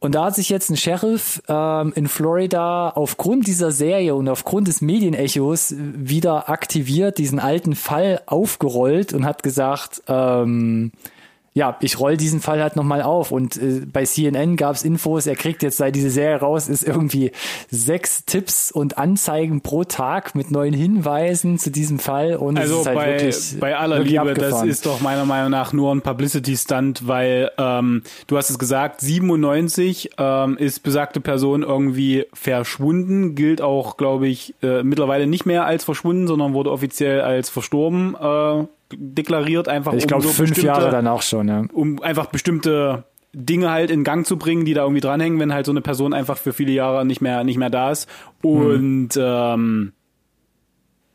[0.00, 4.66] Und da hat sich jetzt ein Sheriff ähm, in Florida aufgrund dieser Serie und aufgrund
[4.66, 10.92] des Medienechos wieder aktiviert, diesen alten Fall aufgerollt und hat gesagt, ähm,
[11.52, 15.34] ja, ich roll diesen Fall halt nochmal auf und äh, bei CNN gab's Infos, er
[15.34, 17.32] kriegt jetzt seit diese Serie raus, ist irgendwie
[17.68, 22.94] sechs Tipps und Anzeigen pro Tag mit neuen Hinweisen zu diesem Fall und also halt
[22.94, 24.68] bei, wirklich, bei aller Liebe, das abgefahren.
[24.68, 30.10] ist doch meiner Meinung nach nur ein Publicity-Stunt, weil ähm, du hast es gesagt, 97
[30.18, 35.82] ähm, ist besagte Person irgendwie verschwunden, gilt auch, glaube ich, äh, mittlerweile nicht mehr als
[35.82, 40.90] verschwunden, sondern wurde offiziell als verstorben äh, deklariert, einfach ich um glaube so fünf Jahre
[40.90, 41.64] dann auch schon, ja.
[41.72, 45.66] um einfach bestimmte Dinge halt in Gang zu bringen, die da irgendwie dranhängen, wenn halt
[45.66, 48.08] so eine Person einfach für viele Jahre nicht mehr nicht mehr da ist.
[48.42, 49.92] Und ähm,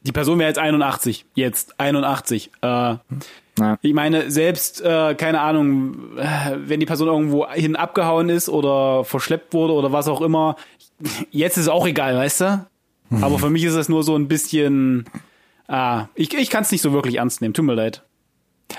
[0.04, 2.52] die Person wäre jetzt 81, jetzt 81.
[2.62, 2.68] Äh,
[3.58, 3.78] Ja.
[3.82, 9.04] ich meine, selbst, äh, keine Ahnung, äh, wenn die Person irgendwo hin abgehauen ist oder
[9.06, 10.58] verschleppt wurde oder was auch immer,
[11.32, 12.66] jetzt ist es auch egal, weißt du?
[13.22, 15.06] Aber für mich ist das nur so ein bisschen,
[15.68, 18.04] ah, ich, ich kann es nicht so wirklich ernst nehmen, tut mir leid.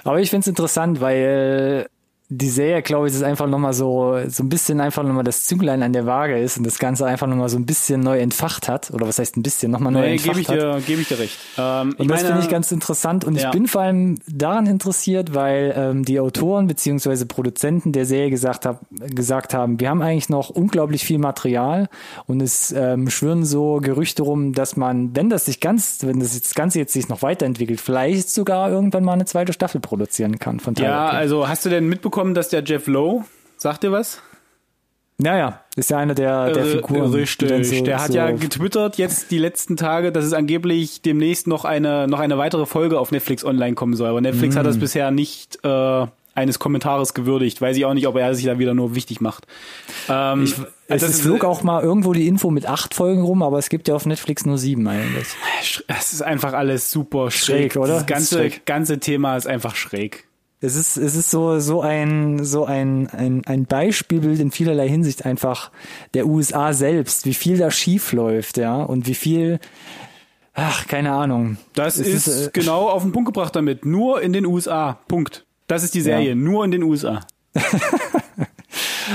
[0.04, 1.88] Aber ich find's interessant, weil
[2.28, 5.82] die Serie, glaube ich, ist einfach nochmal so, so ein bisschen einfach nochmal das Zünglein
[5.84, 8.90] an der Waage ist und das Ganze einfach nochmal so ein bisschen neu entfacht hat.
[8.92, 10.56] Oder was heißt ein bisschen, nochmal neu Nee, entfacht gebe ich, hat.
[10.56, 11.38] dir, geb ich dir recht.
[11.56, 13.44] Ähm, Und das finde ich ganz interessant und Ja.
[13.46, 18.66] ich bin vor allem daran interessiert, weil ähm, die Autoren beziehungsweise Produzenten der Serie gesagt,
[18.66, 21.88] hab, gesagt haben, wir haben eigentlich noch unglaublich viel Material
[22.26, 26.40] und es ähm, schwirren so Gerüchte rum, dass man, wenn das sich ganz, wenn das,
[26.40, 30.58] das Ganze jetzt sich noch weiterentwickelt, vielleicht sogar irgendwann mal eine zweite Staffel produzieren kann
[30.58, 31.18] von Tiger Ja, King.
[31.18, 33.24] also hast du denn mitbekommen, dass der Jeff Lowe,
[33.56, 34.20] sagt dir was?
[35.18, 37.10] Naja, ist ja einer der, der Äh, Figuren.
[37.14, 37.66] Richtig.
[37.66, 41.64] so- der hat so- ja getwittert jetzt die letzten Tage, dass es angeblich demnächst noch
[41.64, 44.08] eine, noch eine weitere Folge auf Netflix online kommen soll.
[44.10, 44.58] Aber Netflix Mm.
[44.58, 47.62] hat das bisher nicht äh, eines Kommentares gewürdigt.
[47.62, 49.46] Weiß ich auch nicht, ob er sich da wieder nur wichtig macht.
[50.10, 53.22] Ähm, Ich, es, das es ist- flog auch mal irgendwo die Info mit acht Folgen
[53.22, 55.28] rum, aber es gibt ja auf Netflix nur sieben eigentlich.
[55.88, 57.94] Es ist einfach alles super schräg, Schräg, oder?
[57.94, 58.66] Das ganze, schräg.
[58.66, 60.24] ganze Thema ist einfach schräg.
[60.66, 65.24] Es ist, es ist so, so ein, so ein, ein, ein Beispielbild in vielerlei Hinsicht
[65.24, 65.70] einfach
[66.14, 69.60] der USA selbst, wie viel da schief läuft, ja, und wie viel,
[70.54, 71.56] ach, keine Ahnung.
[71.74, 73.86] Das Es ist, ist, äh, genau auf den Punkt gebracht damit.
[73.86, 74.98] Nur in den USA.
[75.06, 75.46] Punkt.
[75.68, 76.30] Das ist die Serie.
[76.30, 76.34] Ja.
[76.34, 77.20] Nur in den USA.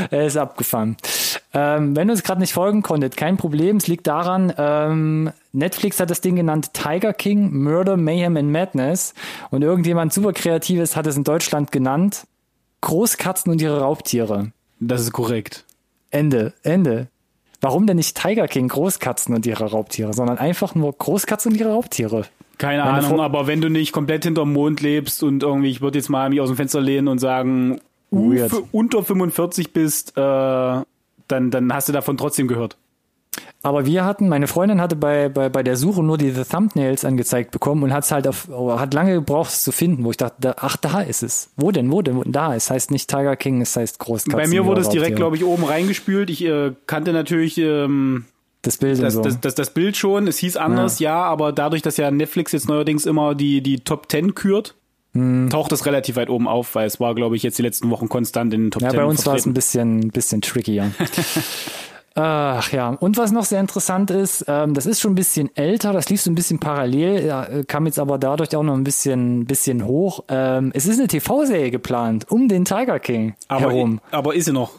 [0.10, 0.96] Er ist abgefahren.
[1.54, 3.76] Ähm, wenn ihr uns gerade nicht folgen konntet, kein Problem.
[3.76, 9.14] Es liegt daran, ähm, Netflix hat das Ding genannt Tiger King, Murder, Mayhem and Madness.
[9.50, 12.26] Und irgendjemand super Kreatives hat es in Deutschland genannt
[12.82, 14.52] Großkatzen und ihre Raubtiere.
[14.80, 15.66] Das ist korrekt.
[16.10, 17.08] Ende, Ende.
[17.60, 21.70] Warum denn nicht Tiger King, Großkatzen und ihre Raubtiere, sondern einfach nur Großkatzen und ihre
[21.72, 22.26] Raubtiere?
[22.58, 25.82] Keine Meine Ahnung, Vor- aber wenn du nicht komplett hinterm Mond lebst und irgendwie, ich
[25.82, 28.52] würde jetzt mal mich aus dem Fenster lehnen und sagen, Weird.
[28.72, 30.86] unter 45 bist, äh, dann,
[31.28, 32.78] dann hast du davon trotzdem gehört.
[33.64, 37.52] Aber wir hatten, meine Freundin hatte bei, bei, bei der Suche nur diese Thumbnails angezeigt
[37.52, 40.18] bekommen und hat es halt auf, oh, hat lange gebraucht, es zu finden, wo ich
[40.18, 41.52] dachte, da, ach, da ist es.
[41.58, 42.32] Wo denn, wo denn, wo denn?
[42.32, 44.38] Da, es heißt nicht Tiger King, es heißt Großkatzen.
[44.38, 46.32] Bei mir wurde es direkt, glaube ich, oben reingespült.
[46.32, 48.26] Ich äh, kannte natürlich ähm,
[48.64, 49.22] Das Bild das, so.
[49.22, 50.28] das, das, das Bild schon.
[50.28, 51.22] Es hieß anders, ja.
[51.22, 54.76] aber dadurch, dass ja Netflix jetzt neuerdings immer die, die Top 10 kürt,
[55.14, 55.50] Hm.
[55.50, 58.08] taucht es relativ weit oben auf, weil es war, glaube ich, jetzt die letzten Wochen
[58.08, 60.90] konstant in den Top ja, 10 bei uns war es ein bisschen, bisschen trickier.
[62.14, 65.94] Ach ja, und was noch sehr interessant ist, ähm, das ist schon ein bisschen älter,
[65.94, 68.84] das lief so ein bisschen parallel, ja, äh, kam jetzt aber dadurch auch noch ein
[68.84, 70.26] bisschen, bisschen hoch.
[70.28, 74.02] Ähm, es ist eine TV-Serie geplant um den Tiger King aber, herum.
[74.12, 74.74] aber ist sie noch?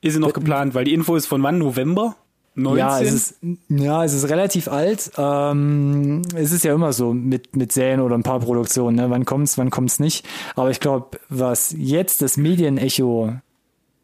[0.00, 0.74] Ist sie noch geplant?
[0.74, 1.58] Weil die Info ist von wann?
[1.58, 2.16] November?
[2.54, 2.78] 19?
[2.78, 5.12] Ja, es ist, ja, es ist relativ alt.
[5.16, 9.08] Ähm, es ist ja immer so mit, mit Serien oder ein paar Produktionen, ne?
[9.08, 10.26] Wann kommt's, wann kommt's nicht.
[10.54, 13.34] Aber ich glaube, was jetzt das Medienecho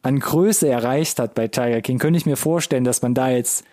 [0.08, 3.64] an Größe erreicht hat bei Tiger King, könnte ich mir vorstellen, dass man da jetzt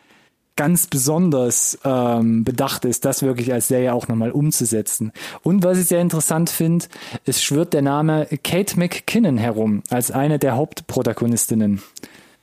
[0.57, 5.11] ganz besonders ähm, bedacht ist, das wirklich als Serie auch nochmal umzusetzen.
[5.43, 6.85] Und was ich sehr interessant finde,
[7.25, 11.81] es schwirrt der Name Kate McKinnon herum als eine der Hauptprotagonistinnen.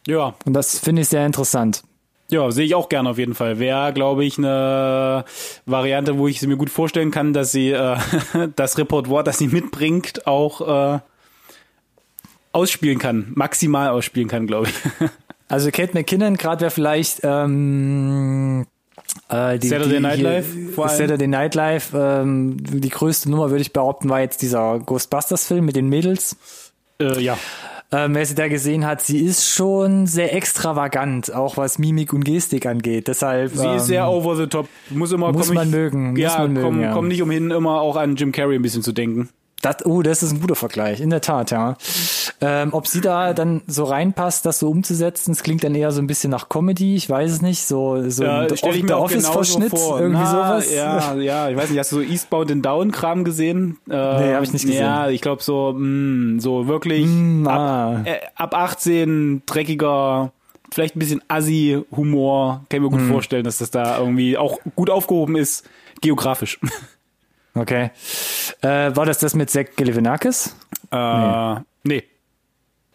[0.06, 1.82] ja, Und das finde ich sehr interessant.
[2.30, 3.58] Ja, sehe ich auch gerne auf jeden Fall.
[3.58, 5.26] Wäre, glaube ich, eine
[5.66, 7.96] Variante, wo ich sie mir gut vorstellen kann, dass sie äh,
[8.56, 11.00] das Repertoire, das sie mitbringt, auch äh,
[12.52, 13.32] ausspielen kann.
[13.34, 15.08] Maximal ausspielen kann, glaube ich.
[15.48, 18.64] Also Kate McKinnon gerade wäre vielleicht ähm,
[19.28, 20.96] äh, die, Saturday die, Night Live vor allem.
[20.96, 25.76] Saturday Night Live, ähm, die größte Nummer, würde ich behaupten, war jetzt dieser Ghostbusters-Film mit
[25.76, 26.36] den Mädels.
[27.02, 27.36] äh, ja.
[27.92, 32.24] ähm, wer sie da gesehen hat, sie ist schon sehr extravagant, auch was Mimik und
[32.24, 33.08] Gestik angeht.
[33.08, 34.68] Deshalb sie ist sehr over the top.
[34.88, 36.16] Muss immer muss man ich, mögen.
[36.16, 36.92] Ja, muss man komm, mögen, ja.
[36.94, 39.28] komm nicht umhin, immer auch an Jim Carrey ein bisschen zu denken.
[39.62, 41.76] Das, oh, das ist ein guter Vergleich, in der Tat, ja.
[42.40, 46.00] Ähm, ob sie da dann so reinpasst, das so umzusetzen, es klingt dann eher so
[46.02, 48.96] ein bisschen nach Comedy, ich weiß es nicht, so, so ja, ein stell ich mir
[48.96, 50.00] auch Office-Verschnitt, vor.
[50.00, 50.74] irgendwie Na, sowas.
[50.74, 53.78] Ja, ja, ich weiß nicht, hast du so Eastbound and Down Kram gesehen?
[53.88, 54.82] Äh, Nee, hab ich nicht gesehen.
[54.82, 58.00] Ja, ich glaube so, mh, so wirklich Mm, ab, ah.
[58.04, 60.32] äh, ab 18 dreckiger,
[60.72, 63.10] vielleicht ein bisschen Assi-Humor, kann ich mir gut Mm.
[63.12, 65.68] vorstellen, dass das da irgendwie auch gut aufgehoben ist,
[66.00, 66.58] geografisch.
[67.54, 67.90] Okay.
[68.60, 70.54] Äh, war das das mit Zach Galifianakis?
[70.90, 72.04] äh, nee.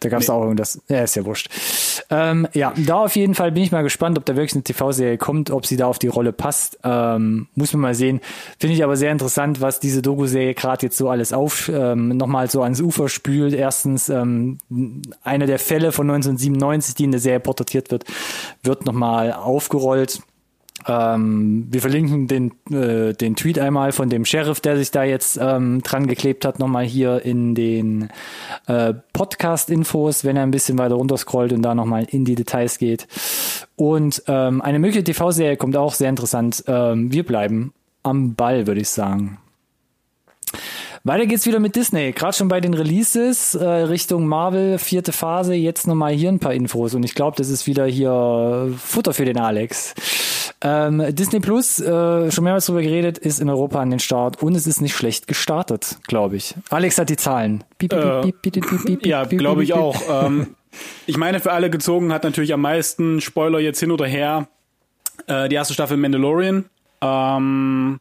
[0.00, 0.80] Da gab es auch irgendwas.
[0.88, 1.50] Ja, ist ja wurscht.
[2.10, 5.18] Ähm, ja, da auf jeden Fall bin ich mal gespannt, ob da wirklich eine TV-Serie
[5.18, 6.78] kommt, ob sie da auf die Rolle passt.
[6.84, 8.20] Ähm, muss man mal sehen.
[8.60, 12.48] Finde ich aber sehr interessant, was diese Doku-Serie gerade jetzt so alles auf ähm, nochmal
[12.48, 13.54] so ans Ufer spült.
[13.54, 14.58] Erstens ähm,
[15.24, 18.04] einer der Fälle von 1997, die in der Serie porträtiert wird,
[18.62, 20.20] wird nochmal aufgerollt.
[20.86, 25.38] Ähm, wir verlinken den, äh, den Tweet einmal von dem Sheriff, der sich da jetzt
[25.40, 28.10] ähm, dran geklebt hat, nochmal hier in den
[28.66, 33.08] äh, Podcast-Infos, wenn er ein bisschen weiter runterscrollt und da nochmal in die Details geht.
[33.76, 36.64] Und ähm, eine mögliche TV-Serie kommt auch sehr interessant.
[36.66, 39.38] Ähm, wir bleiben am Ball, würde ich sagen.
[41.08, 42.12] Weiter geht's wieder mit Disney.
[42.12, 45.54] Gerade schon bei den Releases äh, Richtung Marvel, vierte Phase.
[45.54, 46.94] Jetzt nochmal hier ein paar Infos.
[46.94, 49.94] Und ich glaube, das ist wieder hier Futter für den Alex.
[50.60, 54.54] Ähm, Disney Plus, äh, schon mehrmals drüber geredet, ist in Europa an den Start und
[54.54, 56.54] es ist nicht schlecht gestartet, glaube ich.
[56.68, 57.64] Alex hat die Zahlen.
[57.78, 59.96] Piep, piep, piep, Ja, glaube ich auch.
[60.26, 60.56] ähm,
[61.06, 64.48] ich meine, für alle gezogen hat natürlich am meisten Spoiler jetzt hin oder her
[65.26, 66.66] äh, die erste Staffel Mandalorian.
[67.00, 68.00] Ähm,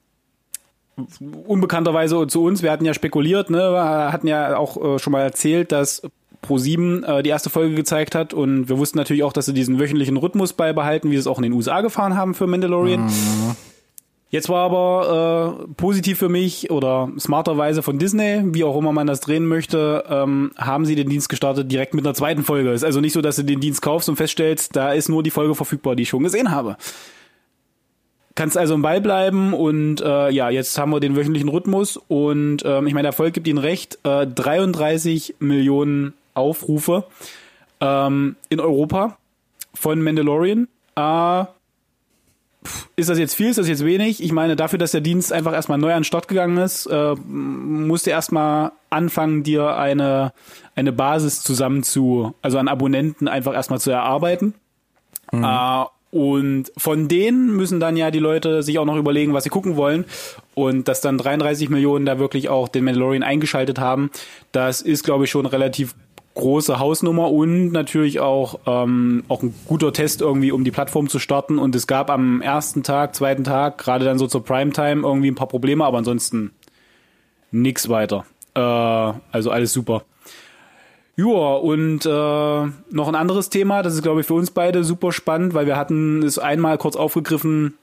[1.45, 5.21] unbekannterweise zu uns, wir hatten ja spekuliert, ne, wir hatten ja auch äh, schon mal
[5.21, 6.01] erzählt, dass
[6.45, 9.79] Pro7 äh, die erste Folge gezeigt hat und wir wussten natürlich auch, dass sie diesen
[9.79, 13.09] wöchentlichen Rhythmus beibehalten, wie sie es auch in den USA gefahren haben für Mandalorian.
[14.29, 19.07] Jetzt war aber äh, positiv für mich oder smarterweise von Disney, wie auch immer man
[19.07, 22.71] das drehen möchte, ähm, haben sie den Dienst gestartet direkt mit einer zweiten Folge.
[22.71, 25.31] Ist also nicht so, dass du den Dienst kaufst und feststellst, da ist nur die
[25.31, 26.75] Folge verfügbar, die ich schon gesehen habe.
[28.37, 32.59] Kannst also im Ball bleiben und äh, ja, jetzt haben wir den wöchentlichen Rhythmus und
[32.65, 33.97] ähm, ich meine, der Erfolg gibt ihnen recht.
[34.03, 37.05] Äh, 33 Millionen Aufrufe
[37.81, 39.17] ähm, in Europa
[39.73, 40.67] von Mandalorian.
[40.95, 41.45] Äh,
[42.95, 44.21] ist das jetzt viel, ist das jetzt wenig?
[44.21, 47.15] Ich meine, dafür, dass der Dienst einfach erstmal neu an den Start gegangen ist, äh,
[47.15, 50.31] musst du erstmal anfangen, dir eine,
[50.75, 54.53] eine Basis zusammen zu, also an Abonnenten einfach erstmal zu erarbeiten.
[55.31, 59.49] Äh, und von denen müssen dann ja die Leute sich auch noch überlegen, was sie
[59.49, 60.05] gucken wollen.
[60.53, 64.09] Und dass dann 33 Millionen da wirklich auch den Mandalorian eingeschaltet haben,
[64.51, 65.95] das ist, glaube ich, schon relativ
[66.33, 71.19] große Hausnummer und natürlich auch, ähm, auch ein guter Test irgendwie, um die Plattform zu
[71.19, 71.57] starten.
[71.57, 75.35] Und es gab am ersten Tag, zweiten Tag, gerade dann so zur Primetime irgendwie ein
[75.35, 76.51] paar Probleme, aber ansonsten
[77.51, 78.25] nix weiter.
[78.53, 80.03] Äh, also alles super.
[81.19, 85.11] Ja, und äh, noch ein anderes Thema, das ist, glaube ich, für uns beide super
[85.11, 87.73] spannend, weil wir hatten es einmal kurz aufgegriffen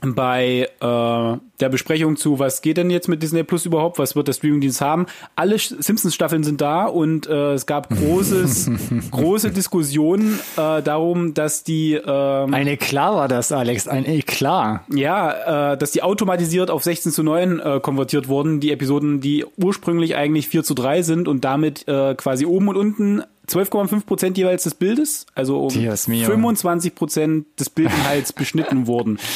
[0.00, 4.28] bei äh, der Besprechung zu, was geht denn jetzt mit Disney Plus überhaupt, was wird
[4.28, 5.06] der Streamingdienst haben.
[5.34, 8.70] Alle Simpsons-Staffeln sind da und äh, es gab großes,
[9.10, 14.82] große Diskussionen äh, darum, dass die ähm, Ein Eklat war das, Alex, ein Eklat.
[14.94, 19.44] ja, äh, dass die automatisiert auf 16 zu 9 äh, konvertiert wurden, die Episoden, die
[19.56, 24.38] ursprünglich eigentlich 4 zu 3 sind und damit äh, quasi oben und unten 12,5 Prozent
[24.38, 26.26] jeweils des Bildes, also um Dios mio.
[26.26, 29.18] 25 Prozent des Bildinhalts beschnitten wurden.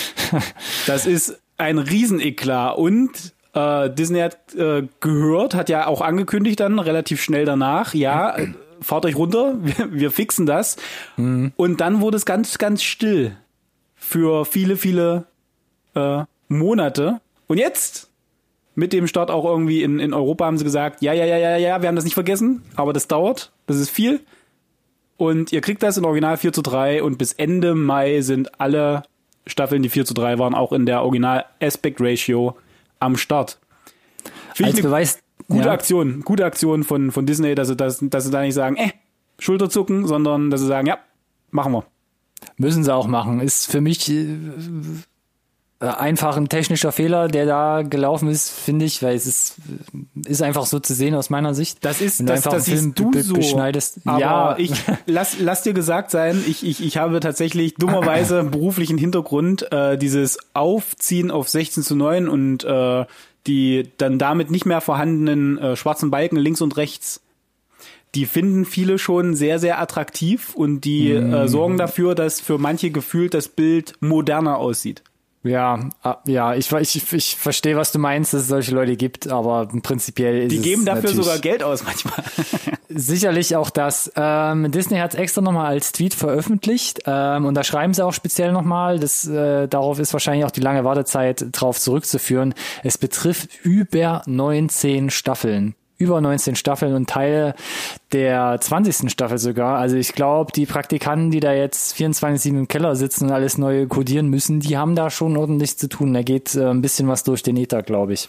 [0.87, 3.11] Das ist ein Rieseneklat und
[3.55, 8.48] äh, Disney hat äh, gehört, hat ja auch angekündigt dann relativ schnell danach, ja, äh,
[8.81, 10.77] fahrt euch runter, wir, wir fixen das.
[11.16, 13.37] Und dann wurde es ganz, ganz still
[13.94, 15.27] für viele, viele
[15.94, 17.20] äh, Monate.
[17.46, 18.11] Und jetzt,
[18.75, 21.57] mit dem Start auch irgendwie in, in Europa, haben sie gesagt, ja, ja, ja, ja,
[21.57, 24.20] ja, wir haben das nicht vergessen, aber das dauert, das ist viel.
[25.16, 29.04] Und ihr kriegt das in Original 4 zu 3 und bis Ende Mai sind alle
[29.46, 32.56] Staffeln, die 4 zu 3 waren, auch in der Original Aspect Ratio
[32.98, 33.58] am Start.
[34.54, 35.18] Finde Als ich eine Beweis.
[35.48, 35.72] gute ja.
[35.72, 38.90] Aktion, gute Aktion von, von Disney, dass sie, dass, dass sie da nicht sagen, äh,
[39.38, 40.98] Schulterzucken, sondern dass sie sagen, ja,
[41.50, 41.85] machen wir.
[42.56, 43.40] Müssen sie auch machen.
[43.40, 44.37] Ist für mich äh,
[45.88, 49.57] einfach ein technischer Fehler, der da gelaufen ist, finde ich, weil es ist,
[50.27, 51.85] ist einfach so zu sehen aus meiner Sicht.
[51.85, 53.35] Das ist, Wenn du das, einfach das Film du so.
[53.35, 54.01] beschneidest.
[54.05, 54.73] Aber ja, ich
[55.07, 59.99] lass, lass dir gesagt sein, ich, ich, ich habe tatsächlich dummerweise einen beruflichen Hintergrund, äh,
[59.99, 63.05] dieses Aufziehen auf 16 zu 9 und äh,
[63.47, 67.21] die dann damit nicht mehr vorhandenen äh, schwarzen Balken links und rechts.
[68.14, 71.33] die finden viele schon sehr, sehr attraktiv und die Mhm.
[71.33, 75.03] äh, sorgen dafür, dass für manche gefühlt das Bild moderner aussieht.
[75.44, 79.28] Ja, ah, ja, ich, ich, ich verstehe, was du meinst, dass es solche Leute gibt,
[79.28, 82.22] aber prinzipiell ist Die geben dafür sogar Geld aus manchmal.
[82.88, 84.12] sicherlich auch das.
[84.16, 88.12] Ähm, Disney hat es extra nochmal als Tweet veröffentlicht ähm, und da schreiben sie auch
[88.12, 92.55] speziell nochmal, äh, darauf ist wahrscheinlich auch die lange Wartezeit drauf zurückzuführen.
[92.83, 95.74] Es betrifft über 19 Staffeln.
[96.03, 97.55] Über 19 Staffeln und Teile
[98.12, 99.11] der 20.
[99.11, 99.79] Staffel sogar.
[99.79, 103.87] Also ich glaube, die Praktikanten, die da jetzt 24-7 im Keller sitzen und alles neu
[103.87, 106.12] codieren müssen, die haben da schon ordentlich zu tun.
[106.12, 108.29] Da geht äh, ein bisschen was durch den Ether, glaube ich.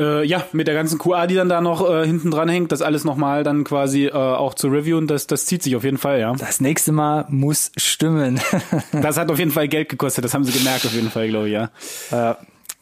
[0.00, 2.80] Äh, ja, mit der ganzen QA, die dann da noch äh, hinten dran hängt, das
[2.80, 6.20] alles nochmal dann quasi äh, auch zu reviewen, das, das zieht sich auf jeden Fall,
[6.20, 6.32] ja.
[6.32, 8.40] Das nächste Mal muss stimmen.
[8.92, 11.48] Das hat auf jeden Fall Geld gekostet, das haben sie gemerkt auf jeden Fall, glaube
[11.48, 11.70] ich, ja.
[12.10, 12.34] Äh,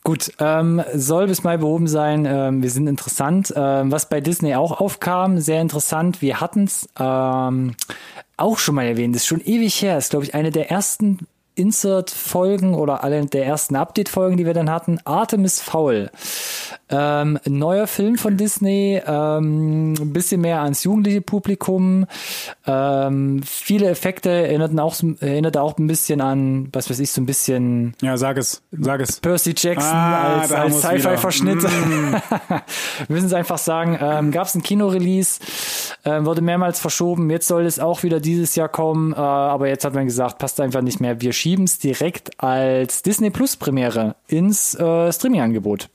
[0.05, 2.27] gut, ähm, soll bis Mai behoben sein.
[2.27, 3.53] Ähm, wir sind interessant.
[3.57, 6.23] Ähm, was bei Disney auch aufkam, sehr interessant.
[6.23, 7.75] Wir hatten es ähm,
[8.37, 9.15] auch schon mal erwähnt.
[9.15, 9.97] Das ist schon ewig her.
[9.97, 14.55] Das ist, glaube ich, eine der ersten Insert-Folgen oder alle der ersten Update-Folgen, die wir
[14.55, 15.01] dann hatten.
[15.05, 16.11] Artemis Fowl.
[16.91, 22.07] Ähm, ein neuer Film von Disney, ähm, ein bisschen mehr ans jugendliche Publikum.
[22.67, 27.27] Ähm, viele Effekte erinnerten auch, erinnerte auch ein bisschen an, was weiß ich, so ein
[27.27, 29.21] bisschen Ja, sag es, sag es.
[29.21, 31.63] Percy Jackson Ah, als, als Sci-Fi-Verschnitt.
[31.63, 32.13] Mm.
[32.19, 32.63] Wir
[33.09, 35.41] müssen es einfach sagen, ähm, gab es ein Kinorelease,
[36.05, 39.85] ähm, wurde mehrmals verschoben, jetzt soll es auch wieder dieses Jahr kommen, äh, aber jetzt
[39.85, 41.21] hat man gesagt, passt einfach nicht mehr.
[41.21, 45.91] Wir schieben es direkt als Disney Plus Premiere ins äh, Streaming-Angebot.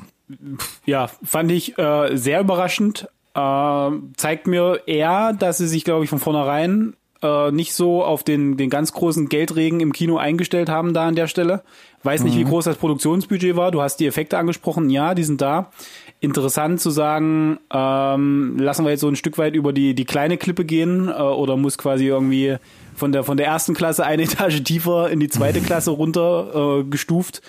[0.85, 3.07] Ja, fand ich äh, sehr überraschend.
[3.35, 8.23] Äh, zeigt mir eher, dass sie sich, glaube ich, von vornherein äh, nicht so auf
[8.23, 11.63] den, den ganz großen Geldregen im Kino eingestellt haben da an der Stelle.
[12.03, 13.71] Weiß nicht, wie groß das Produktionsbudget war.
[13.71, 14.89] Du hast die Effekte angesprochen.
[14.89, 15.71] Ja, die sind da.
[16.19, 20.37] Interessant zu sagen, ähm, lassen wir jetzt so ein Stück weit über die, die kleine
[20.37, 22.57] Klippe gehen äh, oder muss quasi irgendwie
[22.95, 26.83] von der, von der ersten Klasse eine Etage tiefer in die zweite Klasse runter äh,
[26.83, 27.41] gestuft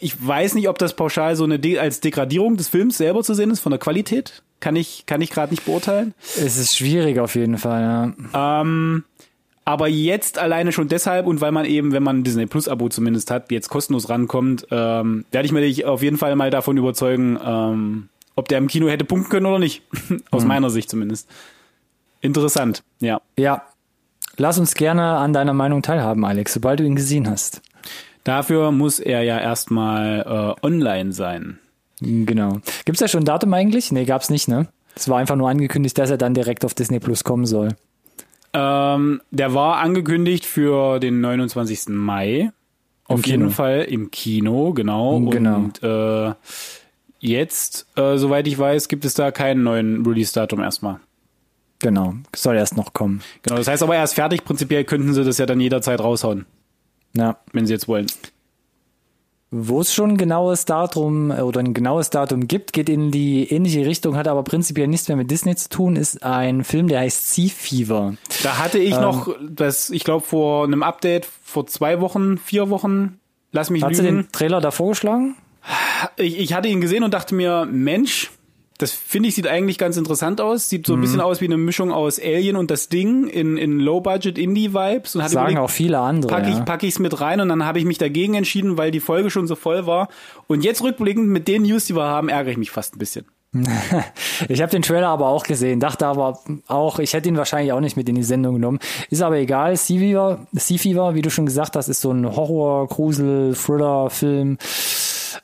[0.00, 3.34] ich weiß nicht, ob das pauschal so eine De als Degradierung des Films selber zu
[3.34, 4.42] sehen ist von der Qualität.
[4.60, 6.14] Kann ich kann ich gerade nicht beurteilen.
[6.22, 8.60] Es ist schwierig auf jeden Fall, ja.
[8.60, 9.04] Ähm,
[9.64, 12.88] aber jetzt alleine schon deshalb und weil man eben, wenn man ein Disney Plus Abo
[12.88, 16.76] zumindest hat, jetzt kostenlos rankommt, ähm, werde ich mir dich auf jeden Fall mal davon
[16.76, 19.82] überzeugen, ähm, ob der im Kino hätte punkten können oder nicht.
[20.30, 21.28] Aus meiner Sicht zumindest.
[22.20, 23.20] Interessant, ja.
[23.36, 23.62] Ja.
[24.36, 27.60] Lass uns gerne an deiner Meinung teilhaben, Alex, sobald du ihn gesehen hast.
[28.26, 31.60] Dafür muss er ja erstmal äh, online sein.
[32.00, 32.58] Genau.
[32.84, 33.92] Gibt's da schon ein Datum eigentlich?
[33.92, 34.66] Nee, gab's nicht, ne?
[34.96, 37.76] Es war einfach nur angekündigt, dass er dann direkt auf Disney Plus kommen soll.
[38.52, 41.90] Ähm, der war angekündigt für den 29.
[41.90, 42.50] Mai.
[43.04, 43.36] Auf Kino.
[43.36, 45.20] jeden Fall im Kino, genau.
[45.20, 45.56] Genau.
[45.58, 46.34] Und äh,
[47.20, 50.98] jetzt, äh, soweit ich weiß, gibt es da keinen neuen Release-Datum erstmal.
[51.78, 52.14] Genau.
[52.34, 53.22] Soll erst noch kommen.
[53.42, 54.44] Genau, das heißt aber erst fertig.
[54.44, 56.46] Prinzipiell könnten sie das ja dann jederzeit raushauen,
[57.16, 57.36] Ja.
[57.52, 58.06] wenn sie jetzt wollen.
[59.52, 63.48] Wo es schon ein genaues Datum äh, oder ein genaues Datum gibt, geht in die
[63.48, 67.00] ähnliche Richtung, hat aber prinzipiell nichts mehr mit Disney zu tun, ist ein Film, der
[67.00, 68.14] heißt Sea Fever.
[68.42, 68.84] Da hatte Ähm.
[68.88, 73.20] ich noch, das, ich glaube, vor einem Update vor zwei Wochen, vier Wochen,
[73.52, 75.36] lass mich Hast du den Trailer da vorgeschlagen?
[76.16, 78.30] Ich, ich hatte ihn gesehen und dachte mir, Mensch,
[78.78, 80.68] das finde ich sieht eigentlich ganz interessant aus.
[80.68, 80.98] Sieht so Mhm.
[80.98, 85.16] ein bisschen aus wie eine Mischung aus Alien und das Ding in, in Low-Budget-Indie-Vibes.
[85.16, 86.32] Und hatte Sagen überlegt, auch viele andere.
[86.32, 86.60] pack ich ja.
[86.64, 89.46] pack ich's mit rein und dann habe ich mich dagegen entschieden, weil die Folge schon
[89.46, 90.08] so voll war.
[90.46, 93.24] Und jetzt rückblickend mit den News, die wir haben, ärgere ich mich fast ein bisschen.
[94.48, 97.80] Ich habe den Trailer aber auch gesehen, dachte aber auch, ich hätte ihn wahrscheinlich auch
[97.80, 98.78] nicht mit in die Sendung genommen.
[99.08, 99.76] Ist aber egal.
[99.76, 104.58] Sea Fever, sea Fever wie du schon gesagt hast, ist so ein Horror, Grusel, Thriller-Film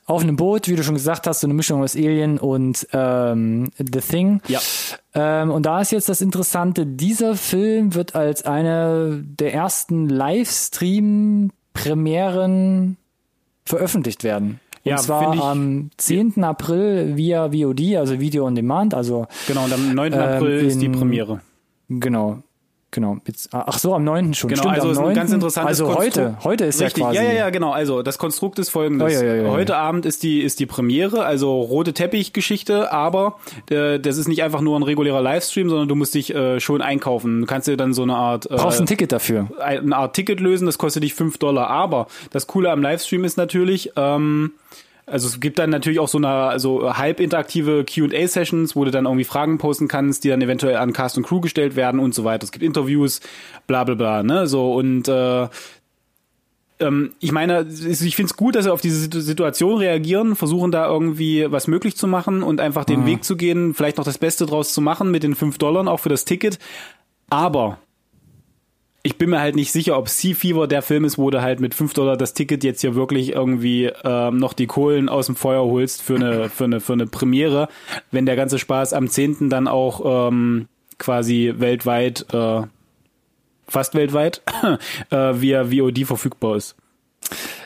[0.05, 3.69] auf einem Boot, wie du schon gesagt hast, so eine Mischung aus Alien und ähm,
[3.77, 4.41] The Thing.
[4.47, 4.59] Ja.
[5.13, 10.09] Ähm, und da ist jetzt das Interessante, dieser Film wird als eine der ersten
[11.73, 12.97] Livestream-Premieren
[13.65, 14.59] veröffentlicht werden.
[14.85, 16.43] Und Ja, zwar ich- am 10.
[16.43, 20.11] April via VOD, also Video on Demand, also Genau, und am 9.
[20.13, 21.39] Ähm, April ist die in- Premiere.
[21.89, 22.39] genau.
[22.93, 23.17] Genau.
[23.27, 24.33] Jetzt, ach so, am 9.
[24.35, 24.49] schon.
[24.49, 25.09] Genau, Stimmt, also am ist 9.
[25.09, 26.45] ein ganz interessantes Also heute, Konstrukt.
[26.45, 27.17] heute ist Richtig, ja quasi.
[27.17, 27.71] ja, ja, ja, genau.
[27.71, 29.11] Also das Konstrukt ist folgendes.
[29.11, 29.49] Oh, ja, ja, ja.
[29.49, 33.39] Heute Abend ist die ist die Premiere, also rote Teppich-Geschichte, aber
[33.71, 36.81] äh, das ist nicht einfach nur ein regulärer Livestream, sondern du musst dich äh, schon
[36.83, 37.41] einkaufen.
[37.41, 39.47] Du kannst dir dann so eine Art äh, Brauchst ein Ticket dafür.
[39.59, 41.69] eine Art Ticket lösen, das kostet dich 5 Dollar.
[41.71, 44.51] Aber das Coole am Livestream ist natürlich, ähm,
[45.05, 49.05] also es gibt dann natürlich auch so eine so halb interaktive Q&A-Sessions, wo du dann
[49.05, 52.23] irgendwie Fragen posten kannst, die dann eventuell an Cast und Crew gestellt werden und so
[52.23, 52.45] weiter.
[52.45, 53.19] Es gibt Interviews,
[53.67, 54.47] bla bla bla, ne?
[54.47, 55.47] So und äh,
[56.79, 60.87] ähm, ich meine, ich finde es gut, dass sie auf diese Situation reagieren, versuchen da
[60.87, 63.05] irgendwie was möglich zu machen und einfach den mhm.
[63.05, 65.99] Weg zu gehen, vielleicht noch das Beste draus zu machen mit den fünf Dollar auch
[65.99, 66.59] für das Ticket.
[67.29, 67.77] Aber
[69.05, 71.59] ich bin mir halt nicht sicher, ob Sea Fever der Film ist, wo du halt
[71.59, 75.35] mit fünf Dollar das Ticket jetzt hier wirklich irgendwie ähm, noch die Kohlen aus dem
[75.35, 77.67] Feuer holst für eine, für eine, für eine Premiere,
[78.11, 79.49] wenn der ganze Spaß am 10.
[79.49, 82.61] dann auch ähm, quasi weltweit, äh,
[83.67, 84.41] fast weltweit,
[85.09, 86.77] äh, via VOD verfügbar ist.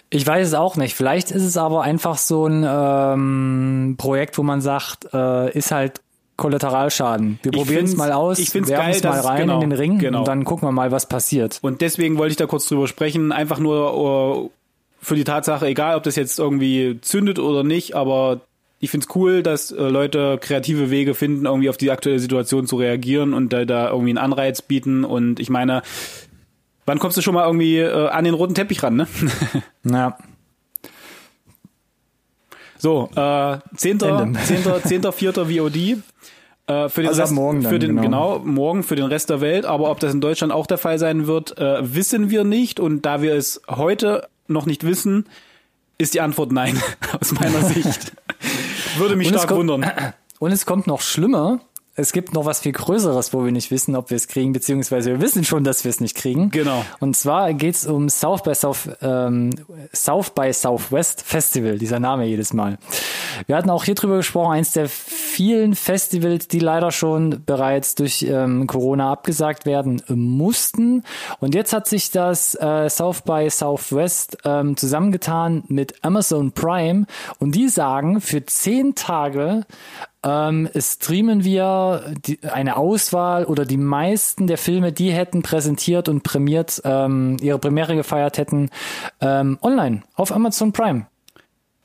[0.09, 0.95] Ich weiß es auch nicht.
[0.95, 6.01] Vielleicht ist es aber einfach so ein ähm, Projekt, wo man sagt, äh, ist halt
[6.37, 7.39] Kollateralschaden.
[7.41, 10.19] Wir probieren es mal aus, ich find's geil, mal rein genau, in den Ring genau.
[10.19, 11.57] und dann gucken wir mal, was passiert.
[11.61, 14.51] Und deswegen wollte ich da kurz drüber sprechen, einfach nur uh,
[15.01, 18.41] für die Tatsache, egal ob das jetzt irgendwie zündet oder nicht, aber
[18.79, 22.75] ich find's cool, dass äh, Leute kreative Wege finden, irgendwie auf die aktuelle Situation zu
[22.77, 25.03] reagieren und da, da irgendwie einen Anreiz bieten.
[25.03, 25.81] Und ich meine,
[26.85, 29.07] wann kommst du schon mal irgendwie äh, an den roten Teppich ran, ne?
[29.83, 30.17] Ja.
[32.79, 33.99] So, äh, 10.
[33.99, 34.37] 10.
[34.83, 35.11] 10.
[35.11, 35.33] 4.
[35.33, 35.97] VOD.
[36.67, 38.39] Äh, für den also Rest, morgen dann, für den, genau.
[38.39, 38.45] genau.
[38.45, 39.65] morgen für den Rest der Welt.
[39.65, 42.79] Aber ob das in Deutschland auch der Fall sein wird, äh, wissen wir nicht.
[42.79, 45.27] Und da wir es heute noch nicht wissen,
[45.97, 46.81] ist die Antwort nein,
[47.19, 48.11] aus meiner Sicht.
[48.97, 49.91] Würde mich stark kommt, wundern.
[50.39, 51.61] Und es kommt noch schlimmer
[51.97, 55.09] es gibt noch was viel Größeres, wo wir nicht wissen, ob wir es kriegen, beziehungsweise
[55.09, 56.51] wir wissen schon, dass wir es nicht kriegen.
[56.51, 56.85] Genau.
[56.99, 59.49] Und zwar geht's um South by South, ähm,
[59.93, 62.77] South by Southwest Festival, dieser Name jedes Mal.
[63.47, 68.23] Wir hatten auch hier drüber gesprochen, eins der vielen Festivals, die leider schon bereits durch
[68.29, 71.03] ähm, Corona abgesagt werden mussten.
[71.39, 77.07] Und jetzt hat sich das äh, South by Southwest ähm, zusammengetan mit Amazon Prime
[77.39, 79.65] und die sagen, für zehn Tage
[80.27, 86.23] ähm, streamen wir die, eine Auswahl oder die meisten der Filme, die hätten präsentiert und
[86.23, 88.69] prämiert, ähm, ihre Premiere gefeiert hätten,
[89.21, 91.07] ähm, online auf Amazon Prime.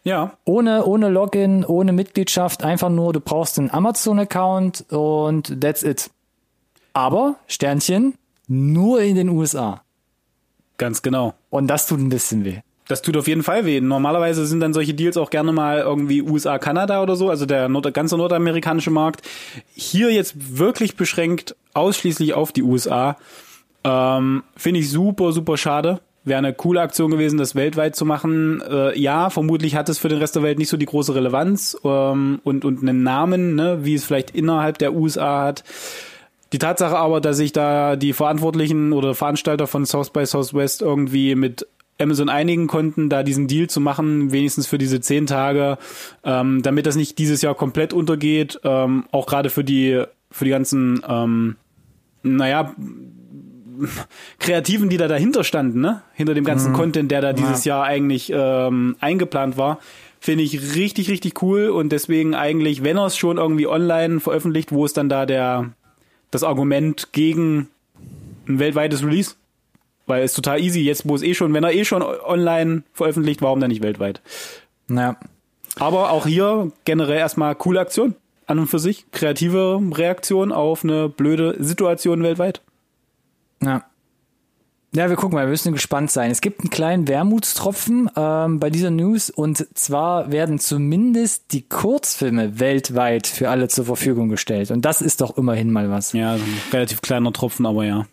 [0.02, 0.32] Ja.
[0.44, 6.10] Ohne, ohne Login, ohne Mitgliedschaft, einfach nur, du brauchst einen Amazon-Account und that's it.
[6.92, 8.14] Aber, Sternchen,
[8.48, 9.82] nur in den USA.
[10.78, 11.34] Ganz genau.
[11.50, 12.58] Und das tut ein bisschen weh.
[12.88, 13.80] Das tut auf jeden Fall weh.
[13.80, 17.68] Normalerweise sind dann solche Deals auch gerne mal irgendwie USA, Kanada oder so, also der
[17.68, 19.22] Nord ganze nordamerikanische Markt.
[19.72, 23.16] Hier jetzt wirklich beschränkt ausschließlich auf die USA.
[23.84, 26.00] Ähm, Finde ich super, super schade.
[26.24, 28.62] Wäre eine coole Aktion gewesen, das weltweit zu machen.
[28.62, 31.76] Äh, ja, vermutlich hat es für den Rest der Welt nicht so die große Relevanz
[31.84, 35.64] ähm, und, und einen Namen, ne, wie es vielleicht innerhalb der USA hat.
[36.52, 41.34] Die Tatsache aber, dass sich da die Verantwortlichen oder Veranstalter von South by Southwest irgendwie
[41.34, 41.66] mit
[42.02, 45.78] Amazon einigen konnten, da diesen Deal zu machen, wenigstens für diese zehn Tage,
[46.24, 50.50] ähm, damit das nicht dieses Jahr komplett untergeht, ähm, auch gerade für die für die
[50.50, 51.56] ganzen, ähm,
[52.22, 52.74] naja,
[54.38, 56.02] Kreativen, die da dahinter standen, ne?
[56.14, 56.76] Hinter dem ganzen mhm.
[56.76, 57.76] Content, der da dieses ja.
[57.76, 59.78] Jahr eigentlich ähm, eingeplant war,
[60.20, 64.72] finde ich richtig, richtig cool und deswegen eigentlich, wenn er es schon irgendwie online veröffentlicht,
[64.72, 65.72] wo ist dann da der
[66.30, 67.68] das Argument gegen
[68.46, 69.34] ein weltweites Release?
[70.12, 73.40] Weil es total easy, jetzt wo es eh schon, wenn er eh schon online veröffentlicht,
[73.40, 74.20] warum dann nicht weltweit?
[74.86, 75.16] Naja.
[75.76, 78.14] Aber auch hier generell erstmal coole Aktion
[78.46, 79.06] an und für sich.
[79.10, 82.60] Kreative Reaktion auf eine blöde Situation weltweit.
[83.62, 83.86] Ja.
[84.94, 86.30] Ja, wir gucken mal, wir müssen gespannt sein.
[86.30, 92.60] Es gibt einen kleinen Wermutstropfen ähm, bei dieser News und zwar werden zumindest die Kurzfilme
[92.60, 94.70] weltweit für alle zur Verfügung gestellt.
[94.70, 96.12] Und das ist doch immerhin mal was.
[96.12, 98.04] Ja, ein relativ kleiner Tropfen, aber ja.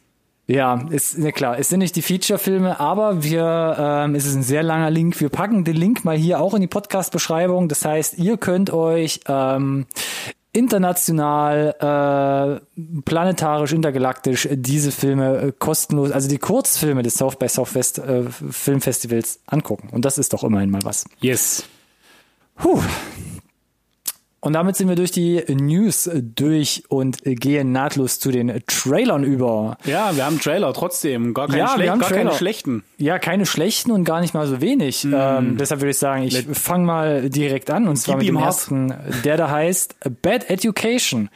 [0.49, 1.59] Ja, ist ne klar.
[1.59, 5.21] Es sind nicht die Feature-Filme, aber wir, ähm, es ist ein sehr langer Link.
[5.21, 7.69] Wir packen den Link mal hier auch in die Podcast-Beschreibung.
[7.69, 9.85] Das heißt, ihr könnt euch ähm,
[10.51, 11.75] international,
[12.75, 18.23] äh, planetarisch, intergalaktisch diese Filme äh, kostenlos, also die Kurzfilme des South by Southwest äh,
[18.23, 19.89] Filmfestivals angucken.
[19.91, 21.05] Und das ist doch immerhin mal was.
[21.19, 21.63] Yes.
[22.55, 22.81] Puh.
[24.41, 29.77] Und damit sind wir durch die News durch und gehen nahtlos zu den Trailern über.
[29.83, 31.33] Ja, wir haben Trailer trotzdem.
[31.33, 32.83] Gar, keine, ja, Schle gar keine schlechten.
[32.97, 35.03] Ja, keine schlechten und gar nicht mal so wenig.
[35.03, 35.13] Mm.
[35.13, 38.93] Ähm, deshalb würde ich sagen, ich fange mal direkt an und zwar mit dem ersten,
[39.25, 41.29] der da heißt Bad Education.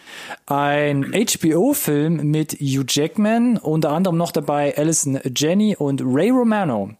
[0.45, 6.91] Ein HBO-Film mit Hugh Jackman, unter anderem noch dabei Alison Jenny und Ray Romano.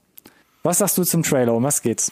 [0.63, 1.53] Was sagst du zum Trailer?
[1.53, 2.11] Um was geht's?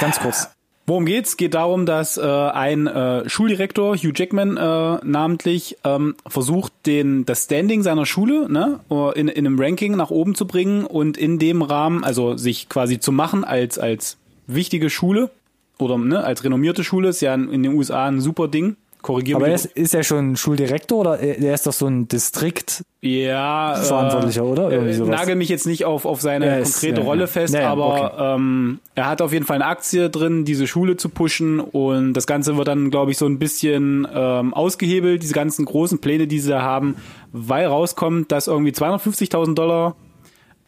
[0.00, 0.48] Ganz kurz.
[0.88, 1.36] Worum geht's?
[1.36, 7.44] Geht darum, dass äh, ein äh, Schuldirektor, Hugh Jackman äh, namentlich, ähm, versucht, den das
[7.44, 8.78] Standing seiner Schule ne,
[9.16, 13.00] in, in einem Ranking nach oben zu bringen und in dem Rahmen, also sich quasi
[13.00, 14.16] zu machen als als
[14.46, 15.30] wichtige Schule
[15.78, 18.76] oder ne, als renommierte Schule, ist ja in den USA ein super Ding,
[19.06, 19.64] Korrigiere Aber er mich.
[19.66, 24.68] ist, ist er schon Schuldirektor oder er ist doch so ein Distrikt ja, Verantwortlicher, oder?
[24.72, 25.20] Irgendwie Äh, sowas.
[25.20, 27.26] nagel mich jetzt nicht auf, auf seine Ja, ist- konkrete ja, Rolle ja.
[27.28, 31.08] fest, ja, aber ähm, er hat auf jeden Fall eine Aktie drin, diese Schule zu
[31.08, 35.64] pushen und das Ganze wird dann, glaube ich, so ein bisschen ähm, ausgehebelt, diese ganzen
[35.66, 36.96] großen Pläne, die sie da haben,
[37.30, 39.94] weil rauskommt, dass irgendwie 250.000 Dollar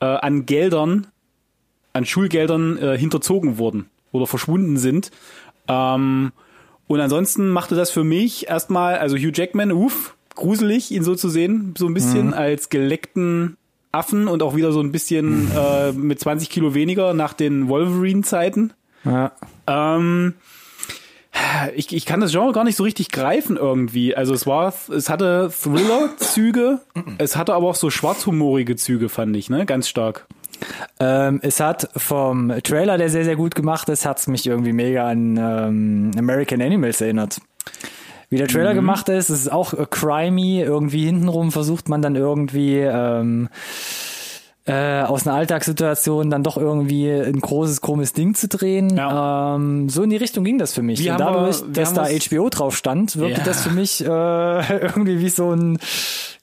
[0.00, 1.08] äh, an Geldern,
[1.92, 5.10] an Schulgeldern äh, hinterzogen wurden oder verschwunden sind.
[5.66, 6.30] Ähm,
[6.88, 11.28] und ansonsten machte das für mich erstmal, also Hugh Jackman, uff, gruselig, ihn so zu
[11.28, 13.56] sehen, so ein bisschen als geleckten
[13.92, 18.72] Affen und auch wieder so ein bisschen äh, mit 20 Kilo weniger nach den Wolverine-Zeiten.
[19.04, 19.32] Ja.
[19.66, 20.34] Ähm,
[21.74, 24.14] ich, ich kann das Genre gar nicht so richtig greifen irgendwie.
[24.14, 26.80] Also es war, es hatte Thriller-Züge,
[27.18, 29.66] es hatte aber auch so schwarzhumorige Züge, fand ich, ne?
[29.66, 30.26] Ganz stark.
[31.00, 35.08] Ähm, es hat vom Trailer, der sehr, sehr gut gemacht ist, hat's mich irgendwie mega
[35.08, 37.40] an ähm, American Animals erinnert.
[38.30, 42.14] Wie der Trailer gemacht ist, es ist auch äh, crimey, irgendwie hintenrum versucht man dann
[42.14, 43.48] irgendwie ähm,
[44.68, 48.96] äh, aus einer Alltagssituation dann doch irgendwie ein großes, krummes Ding zu drehen.
[48.96, 49.54] Ja.
[49.56, 51.00] Ähm, so in die Richtung ging das für mich.
[51.02, 53.44] Wie Und wir- dadurch, wie dass da HBO drauf stand, wirkte Ja.
[53.46, 54.06] das für mich äh,
[54.82, 55.78] irgendwie wie so ein,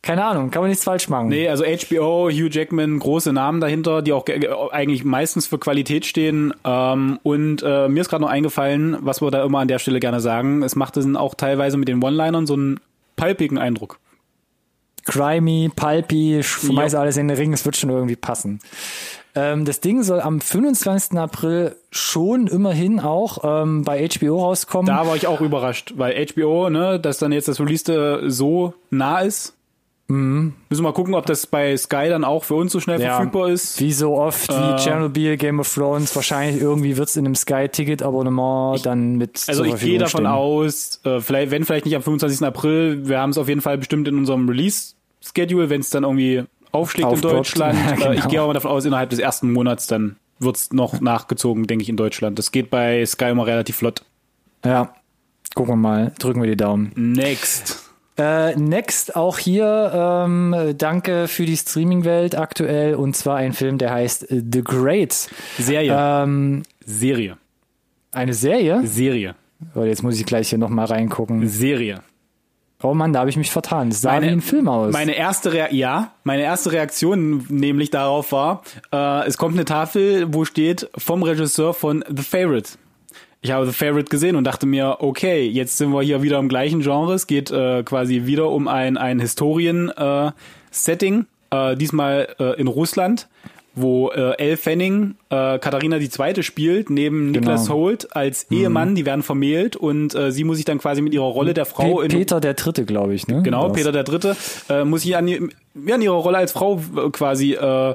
[0.01, 1.27] keine Ahnung, kann man nichts falsch machen.
[1.29, 5.57] Nee, also HBO, Hugh Jackman, große Namen dahinter, die auch ge- ge- eigentlich meistens für
[5.59, 6.53] Qualität stehen.
[6.63, 9.99] Ähm, und äh, mir ist gerade noch eingefallen, was wir da immer an der Stelle
[9.99, 12.79] gerne sagen, es macht es auch teilweise mit den One-Linern so einen
[13.15, 13.99] palpigen Eindruck.
[15.05, 16.99] Crimey, Pulpy, schmeiß Ja.
[16.99, 18.59] alles in den Ring, es wird schon irgendwie passen.
[19.35, 21.17] Ähm, das Ding soll am 25.
[21.19, 24.87] April schon immerhin auch ähm, bei HBO rauskommen.
[24.87, 29.19] Da war ich auch überrascht, weil HBO, ne, dass dann jetzt das Release so nah
[29.19, 29.54] ist.
[30.07, 33.03] Müssen wir mal gucken, ob das bei Sky dann auch für uns so schnell Mhm.
[33.05, 33.79] Ja, verfügbar ist.
[33.81, 38.85] Wie so oft, wie Äh, Chernobyl, Game of Thrones, wahrscheinlich irgendwie wird's in einem Sky-Ticket-Abonnement
[38.85, 40.27] dann mit Also ich gehe davon stehen.
[40.27, 42.45] aus, äh, vielleicht, wenn vielleicht nicht am 25.
[42.45, 46.43] April, wir haben es auf jeden Fall bestimmt in unserem Release-Schedule, wenn es dann irgendwie
[46.71, 47.35] aufschlägt in Aufploppt.
[47.37, 47.79] Deutschland.
[47.99, 48.29] Ja, äh, ich genau.
[48.29, 51.97] gehe aber davon aus, innerhalb des ersten Monats dann wird's noch nachgezogen, denke ich, in
[51.97, 52.37] Deutschland.
[52.37, 54.03] Das geht bei Sky immer relativ flott.
[54.63, 54.93] Ja,
[55.55, 56.91] gucken wir mal, drücken wir die Daumen.
[56.95, 57.84] Next.
[58.17, 59.91] Äh, next auch hier,
[60.25, 65.27] ähm, danke für die Streaming-Welt aktuell und zwar ein Film, der heißt äh, The Great.
[65.59, 65.93] Serie.
[65.97, 67.37] Ähm, Serie.
[68.13, 68.81] eine Serie?
[68.85, 69.35] Serie.
[69.73, 71.47] Oh, jetzt muss ich gleich hier nochmal reingucken.
[71.49, 72.01] Serie.
[72.83, 73.89] Oh Mann, da habe ich mich vertan.
[73.89, 74.93] Das sah Meine- wie ein Film aus.
[74.93, 78.61] Meine erste Rea ja, meine erste Reaktion nämlich darauf war,
[78.93, 82.71] äh, es kommt eine Tafel, wo steht vom Regisseur von The Favorite.
[83.45, 86.49] Ich habe The Favorite gesehen und dachte mir, okay, jetzt sind wir hier wieder im
[86.49, 87.13] gleichen Genre.
[87.13, 93.27] Es geht äh, quasi wieder um ein, ein Historien-Setting, äh, diesmal äh, in Russland,
[93.75, 96.41] wo äh, Elle Fanning äh, Katharina II.
[96.41, 97.51] spielt, neben Genau.
[97.51, 101.13] Niklas Holt als Ehemann, die werden vermählt und äh, sie muss sich dann quasi mit
[101.13, 103.43] ihrer Rolle der Frau Pe in Peter der Dritte, glaube ich, ne?
[103.43, 103.73] Genau, War's.
[103.73, 104.35] Peter der Dritte
[104.69, 105.37] äh, muss sich an, ja,
[105.93, 107.93] an ihrer Rolle als Frau äh, quasi äh,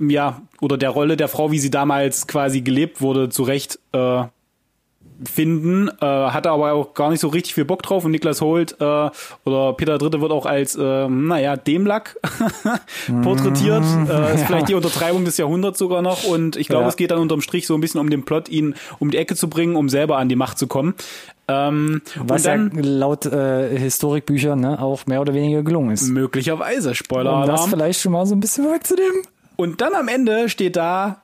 [0.00, 4.24] ja oder der Rolle der Frau, wie sie damals quasi gelebt wurde, zurecht äh,
[5.24, 8.76] finden, äh, hatte aber auch gar nicht so richtig viel Bock drauf und Niklas Holt
[8.80, 9.10] äh,
[9.44, 12.18] oder Peter Dritte wird auch als, äh, naja, Demlack
[13.22, 13.84] porträtiert.
[14.08, 16.88] Äh, ist vielleicht die Untertreibung des Jahrhunderts sogar noch und ich glaube, Ja.
[16.88, 19.36] es geht dann unterm Strich so ein bisschen um den Plot, ihn um die Ecke
[19.36, 20.94] zu bringen, um selber an die Macht zu kommen.
[21.48, 26.08] Ähm, Was dann, ja laut äh, Historikbüchern ne, auch mehr oder weniger gelungen ist.
[26.08, 29.22] Möglicherweise, Um das vielleicht schon mal so ein bisschen wegzunehmen.
[29.62, 31.22] Und dann am Ende steht da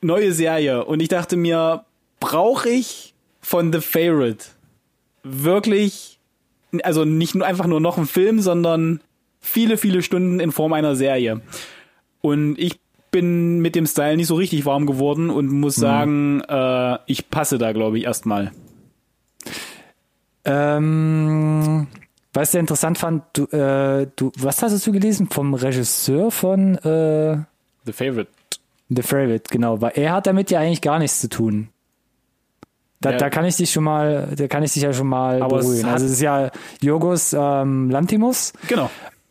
[0.00, 0.84] neue Serie.
[0.84, 1.84] Und ich dachte mir,
[2.18, 4.46] brauche ich von The Favorite
[5.22, 6.18] wirklich,
[6.82, 9.00] also nicht nur einfach nur noch einen Film, sondern
[9.38, 11.40] viele, viele Stunden in Form einer Serie.
[12.20, 12.80] Und ich
[13.12, 17.58] bin mit dem Style nicht so richtig warm geworden und muss sagen, äh, ich passe
[17.58, 18.50] da, glaube ich, erstmal.
[20.44, 21.86] Ähm,
[22.32, 26.74] was ich sehr interessant fand, du, äh, du, was hast du gelesen vom Regisseur von
[26.78, 27.38] äh,
[27.88, 28.30] The Favorite.
[28.90, 31.68] The Favorite, genau, weil er hat damit ja eigentlich gar nichts zu tun.
[33.00, 33.16] Da, Ja.
[33.18, 35.66] da kann ich dich schon mal, da kann ich dich ja schon mal Aber es
[35.66, 35.86] beruhigen.
[35.86, 38.90] hat- Also es ist ja Jorgos ähm, Lantimos Genau.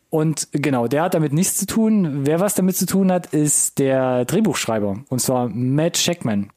[0.10, 2.26] und genau, der hat damit nichts zu tun.
[2.26, 6.50] Wer was damit zu tun hat, ist der Drehbuchschreiber und zwar Matt Shackman.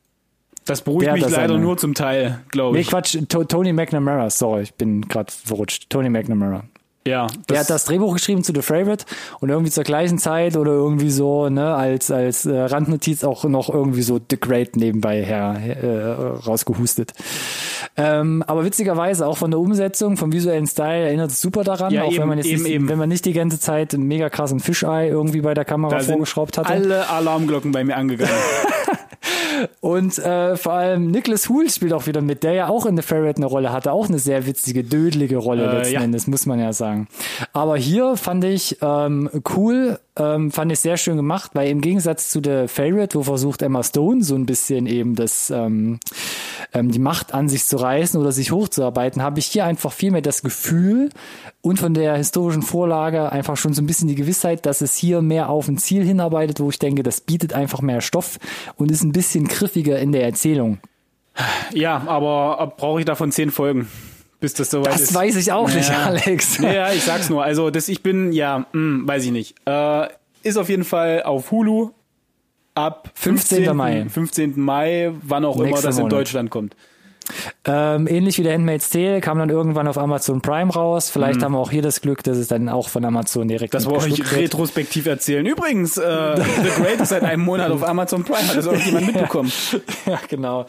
[0.66, 2.88] Das beruhigt Der mich das leider eine- nur zum Teil, glaube Nee, ich.
[2.90, 5.90] Quatsch, to Tony McNamara, sorry, ich bin gerade verrutscht.
[5.90, 6.62] Tony McNamara.
[7.06, 9.06] Ja, Der hat das Drehbuch geschrieben zu The Favorite
[9.40, 13.72] und irgendwie zur gleichen Zeit oder irgendwie so, ne, als, als äh, Randnotiz auch noch
[13.72, 17.14] irgendwie so The Great nebenbei her, äh, rausgehustet.
[17.96, 22.02] Ähm, aber witzigerweise auch von der Umsetzung, vom visuellen Style erinnert es super daran, Ja,
[22.02, 22.88] auch eben, wenn man jetzt eben, nicht, eben.
[22.90, 26.00] wenn man nicht die ganze Zeit einen mega krassen Fischei irgendwie bei der Kamera da
[26.04, 26.68] vorgeschraubt hatte.
[26.68, 28.34] alle Alarmglocken bei mir angegangen.
[29.80, 33.02] Und äh, vor allem Nicholas Hoult spielt auch wieder mit, der ja auch in The
[33.02, 36.00] Ferret eine Rolle hatte, auch eine sehr witzige, dödelige Rolle Äh, letzten ja.
[36.00, 36.89] Endes, muss man ja sagen.
[37.52, 42.30] Aber hier fand ich ähm, cool, ähm, fand ich sehr schön gemacht, weil im Gegensatz
[42.30, 46.00] zu The Favorite, wo versucht Emma Stone so ein bisschen eben das ähm,
[46.72, 50.10] ähm, die Macht an sich zu reißen oder sich hochzuarbeiten, habe ich hier einfach viel
[50.10, 51.10] mehr das Gefühl
[51.62, 55.22] und von der historischen Vorlage einfach schon so ein bisschen die Gewissheit, dass es hier
[55.22, 58.38] mehr auf ein Ziel hinarbeitet, wo ich denke, das bietet einfach mehr Stoff
[58.76, 60.78] und ist ein bisschen griffiger in der Erzählung.
[61.72, 63.88] Ja, aber brauche ich davon zehn Folgen,
[64.40, 65.14] bis das soweit Das ist?
[65.14, 66.06] weiß ich auch nicht, Ja.
[66.06, 66.58] Alex.
[66.58, 67.44] Ja, ja, ich sag's nur.
[67.44, 69.54] Also, das, ich bin, ja, mh, weiß ich nicht.
[69.66, 70.08] Äh,
[70.42, 71.90] ist auf jeden Fall auf Hulu
[72.74, 73.76] ab 15.
[73.76, 74.06] Mai.
[74.08, 74.58] 15.
[74.58, 76.12] Mai, wann auch immer Nächsten das in Monat.
[76.18, 76.74] Deutschland kommt.
[77.64, 81.10] Ähm, ähnlich wie der Handmaid's Tale kam dann irgendwann auf Amazon Prime raus.
[81.10, 83.76] Vielleicht haben wir auch hier das Glück, dass es dann auch von Amazon direkt Mhm.
[83.78, 85.44] Das wollte ich retrospektiv erzählen.
[85.46, 88.48] Übrigens, äh, The Great ist seit einem Monat auf Amazon Prime.
[88.48, 89.52] Hat das irgendjemand mitbekommen?
[90.06, 90.66] Ja, genau.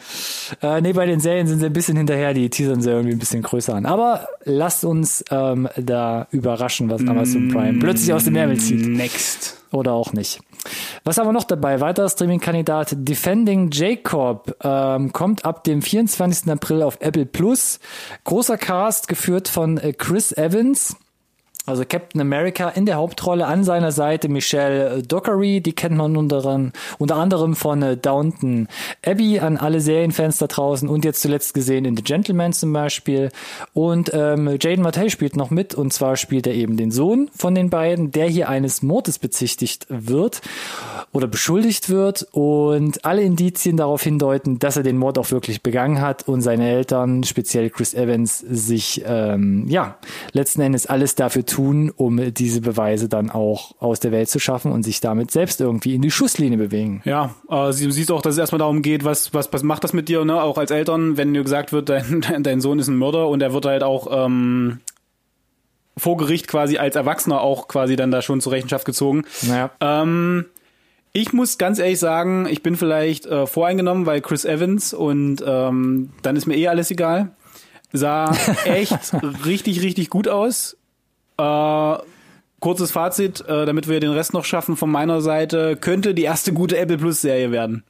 [0.62, 3.18] Äh, nee, bei den Serien sind sie ein bisschen hinterher, die teasern sie irgendwie ein
[3.18, 3.86] bisschen größer an.
[3.86, 8.86] Aber lasst uns ähm, da überraschen, was Amazon Prime plötzlich aus dem Ärmel zieht.
[8.86, 9.58] Next.
[9.72, 10.40] Oder auch nicht.
[11.04, 11.80] Was haben wir noch dabei?
[11.80, 16.50] Weiterer Streaming-Kandidat Defending Jacob ähm, kommt ab dem 24.
[16.50, 17.80] April auf Apple Plus.
[18.24, 20.96] Großer Cast, geführt von äh, Chris Evans.
[21.64, 26.72] Also Captain America in der Hauptrolle an seiner Seite Michelle Dockery, die kennt man unter,
[26.98, 28.66] unter anderem von äh, Downton
[29.06, 33.30] Abbey an alle Serienfans da draußen und jetzt zuletzt gesehen in The Gentleman zum Beispiel.
[33.74, 37.54] Und ähm, Jaden Martell spielt noch mit und zwar spielt er eben den Sohn von
[37.54, 40.40] den beiden, der hier eines Mordes bezichtigt wird
[41.12, 46.00] oder beschuldigt wird und alle Indizien darauf hindeuten, dass er den Mord auch wirklich begangen
[46.00, 49.96] hat und seine Eltern, speziell Chris Evans, sich ähm, ja
[50.32, 54.72] letzten Endes alles dafür tun, um diese Beweise dann auch aus der Welt zu schaffen
[54.72, 57.02] und sich damit selbst irgendwie in die Schusslinie bewegen.
[57.04, 59.84] Ja, äh, sie- du siehst auch, dass es erstmal darum geht, was, was, was macht
[59.84, 60.42] das mit dir, ne?
[60.42, 63.42] Auch als Eltern, wenn dir gesagt wird, dein, dein, dein Sohn ist ein Mörder und
[63.42, 64.80] er wird halt auch ähm,
[65.96, 69.24] vor Gericht quasi als Erwachsener auch quasi dann da schon zur Rechenschaft gezogen.
[69.42, 69.70] Naja.
[69.80, 70.46] Ähm,
[71.12, 76.10] ich muss ganz ehrlich sagen, ich bin vielleicht äh, voreingenommen, weil Chris Evans und ähm,
[76.22, 77.32] dann ist mir eh alles egal.
[77.92, 78.34] Sah
[78.64, 78.96] echt
[79.44, 80.78] richtig, richtig gut aus.
[81.42, 81.98] Äh,
[82.60, 86.52] kurzes Fazit, äh, damit wir den Rest noch schaffen von meiner Seite, könnte die erste
[86.52, 87.84] gute Apple Plus Serie werden.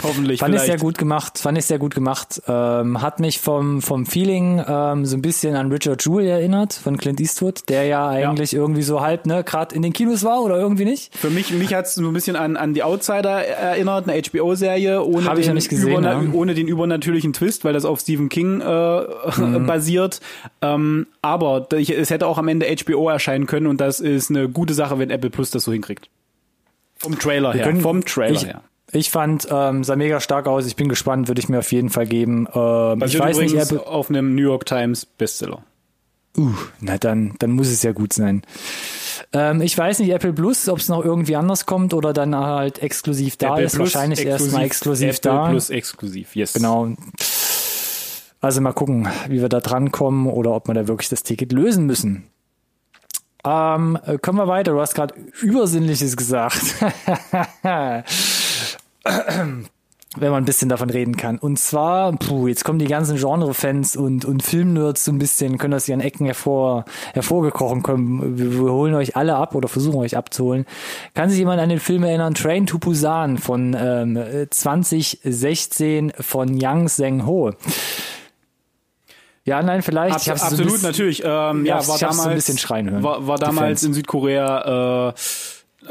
[0.00, 0.78] Hoffentlich Fand ich vielleicht.
[0.78, 2.40] sehr gut gemacht, fand ich sehr gut gemacht.
[2.46, 6.96] Ähm, hat mich vom, vom Feeling ähm, so ein bisschen an Richard Jewell erinnert, von
[6.98, 10.56] Clint Eastwood, der ja eigentlich irgendwie so halb, ne, gerade in den Kinos war oder
[10.56, 11.16] irgendwie nicht.
[11.16, 15.02] Für mich, mich hat es so ein bisschen an, an die Outsider erinnert, eine HBO-Serie
[15.02, 16.22] ohne, Hab ich den noch nicht gesehen, ja.
[16.32, 19.00] ohne den übernatürlichen Twist, weil das auf Stephen King äh,
[19.38, 19.66] Mhm.
[19.66, 20.20] basiert.
[20.62, 24.48] Ähm, aber ich, es hätte auch am Ende HBO erscheinen können und das ist eine
[24.48, 26.08] gute Sache, wenn Apple Plus das so hinkriegt.
[26.98, 27.64] Vom Trailer her.
[27.64, 28.60] können- vom Trailer ich, her.
[28.92, 30.66] Ich fand, ähm, sah mega stark aus.
[30.66, 32.48] Ich bin gespannt, würde ich mir auf jeden Fall geben.
[32.54, 35.62] Ähm, ich weiß nicht, Apple, auf einem New York Times Bestseller.
[36.38, 38.42] uh, na dann, dann muss es ja gut sein.
[39.32, 42.78] Ähm, ich weiß nicht, Apple Plus, ob es noch irgendwie anders kommt oder dann halt
[42.78, 43.78] exklusiv da Apple ist.
[43.78, 45.48] Wahrscheinlich erstmal exklusiv Apple da.
[45.50, 46.54] Plus exklusiv, yes.
[46.54, 46.94] Genau.
[48.40, 51.84] Also mal gucken, wie wir da drankommen oder ob wir da wirklich das Ticket lösen
[51.84, 52.24] müssen.
[53.44, 54.72] Ähm, äh, kommen wir weiter.
[54.72, 56.62] Du hast gerade Übersinnliches gesagt.
[60.16, 61.38] Wenn man ein bisschen davon reden kann.
[61.38, 65.72] Und zwar, puh, jetzt kommen die ganzen Genre-Fans und, und Filmnerds so ein bisschen, können
[65.72, 68.38] das hier an Ecken hervor, hervorgekrochen kommen.
[68.38, 70.64] Wir, wir holen euch alle ab oder versuchen euch abzuholen.
[71.14, 72.32] Kann sich jemand an den Film erinnern?
[72.34, 77.52] Train to Busan von ähm, 2016 von Yang Zheng Ho.
[79.44, 80.14] Ja, nein, vielleicht.
[80.14, 81.22] Abs hab's so absolut, bisschen- natürlich.
[81.24, 85.12] Ähm, Ja, war so ein damals, bisschen schreien hören, War, war damals in Südkorea äh,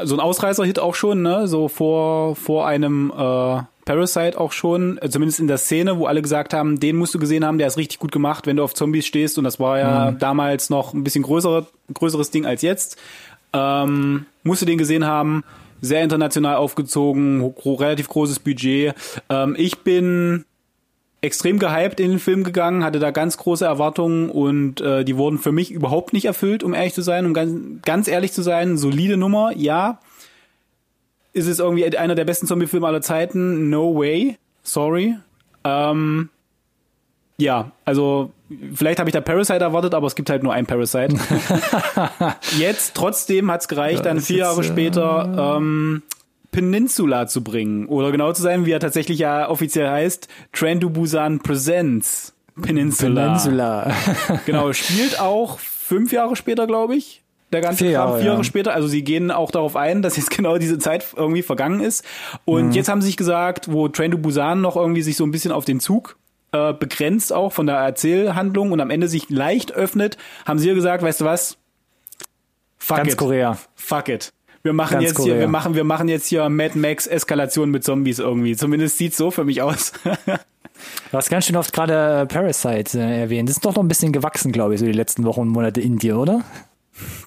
[0.04, 1.48] so ein Ausreißer-Hit auch schon, ne?
[1.48, 6.20] So vor vor einem äh, Parasite auch schon, äh, zumindest in der Szene, wo alle
[6.22, 8.74] gesagt haben, den musst du gesehen haben, der ist richtig gut gemacht, wenn du auf
[8.74, 9.38] Zombies stehst.
[9.38, 10.18] Und das war ja Mhm.
[10.18, 12.96] damals noch ein bisschen größere, größeres Ding als jetzt.
[13.52, 15.42] Ähm, musst du den gesehen haben.
[15.80, 18.94] Sehr international aufgezogen, relativ großes Budget.
[19.30, 20.44] Ähm, ich bin
[21.20, 25.38] extrem gehypt in den Film gegangen, hatte da ganz große Erwartungen und äh, die wurden
[25.38, 28.78] für mich überhaupt nicht erfüllt, um ehrlich zu sein, um ganz, ganz ehrlich zu sein.
[28.78, 29.98] Solide Nummer, ja.
[31.32, 33.68] Ist es irgendwie einer der besten Zombie-Filme aller Zeiten?
[33.68, 34.38] No way.
[34.62, 35.16] Sorry.
[35.64, 36.30] Ähm,
[37.40, 38.32] ja, also
[38.74, 41.16] vielleicht habe ich da Parasite erwartet, aber es gibt halt nur ein Parasite.
[42.58, 46.02] Jetzt trotzdem hat's gereicht, dann ist vier Jahre jetzt, äh, später ähm,
[46.58, 47.86] Peninsula zu bringen.
[47.86, 53.26] Oder genau zu sein, wie er tatsächlich ja offiziell heißt, Train to Busan Presents Peninsula.
[53.26, 53.92] Peninsula.
[54.46, 57.22] Genau, spielt auch fünf Jahre später, glaube ich.
[57.52, 58.44] der ganze Vier Kram, Jahre, vier Jahre ja.
[58.44, 58.74] später.
[58.74, 62.04] Also sie gehen auch darauf ein, dass jetzt genau diese Zeit irgendwie vergangen ist.
[62.44, 65.30] Und jetzt haben sie sich gesagt, wo Train to Busan noch irgendwie sich so ein
[65.30, 66.16] bisschen auf den Zug
[66.50, 71.02] äh, begrenzt auch von der Erzählhandlung und am Ende sich leicht öffnet, haben sie gesagt,
[71.02, 71.56] weißt du was?
[72.78, 73.18] Fuck Ganz it.
[73.18, 73.58] Korea.
[73.74, 74.32] Fuck it.
[74.68, 75.40] Wir machen Ganz jetzt hier, Korea.
[75.40, 78.54] wir machen, wir machen jetzt hier Mad Max Eskalation mit Zombies irgendwie.
[78.54, 79.94] Zumindest sieht's so für mich aus.
[80.04, 83.48] Du hast ganz schön oft gerade äh, Parasite äh, erwähnt.
[83.48, 85.80] Das ist doch noch ein bisschen gewachsen, glaube ich, so die letzten Wochen und Monate
[85.80, 86.44] in dir, oder?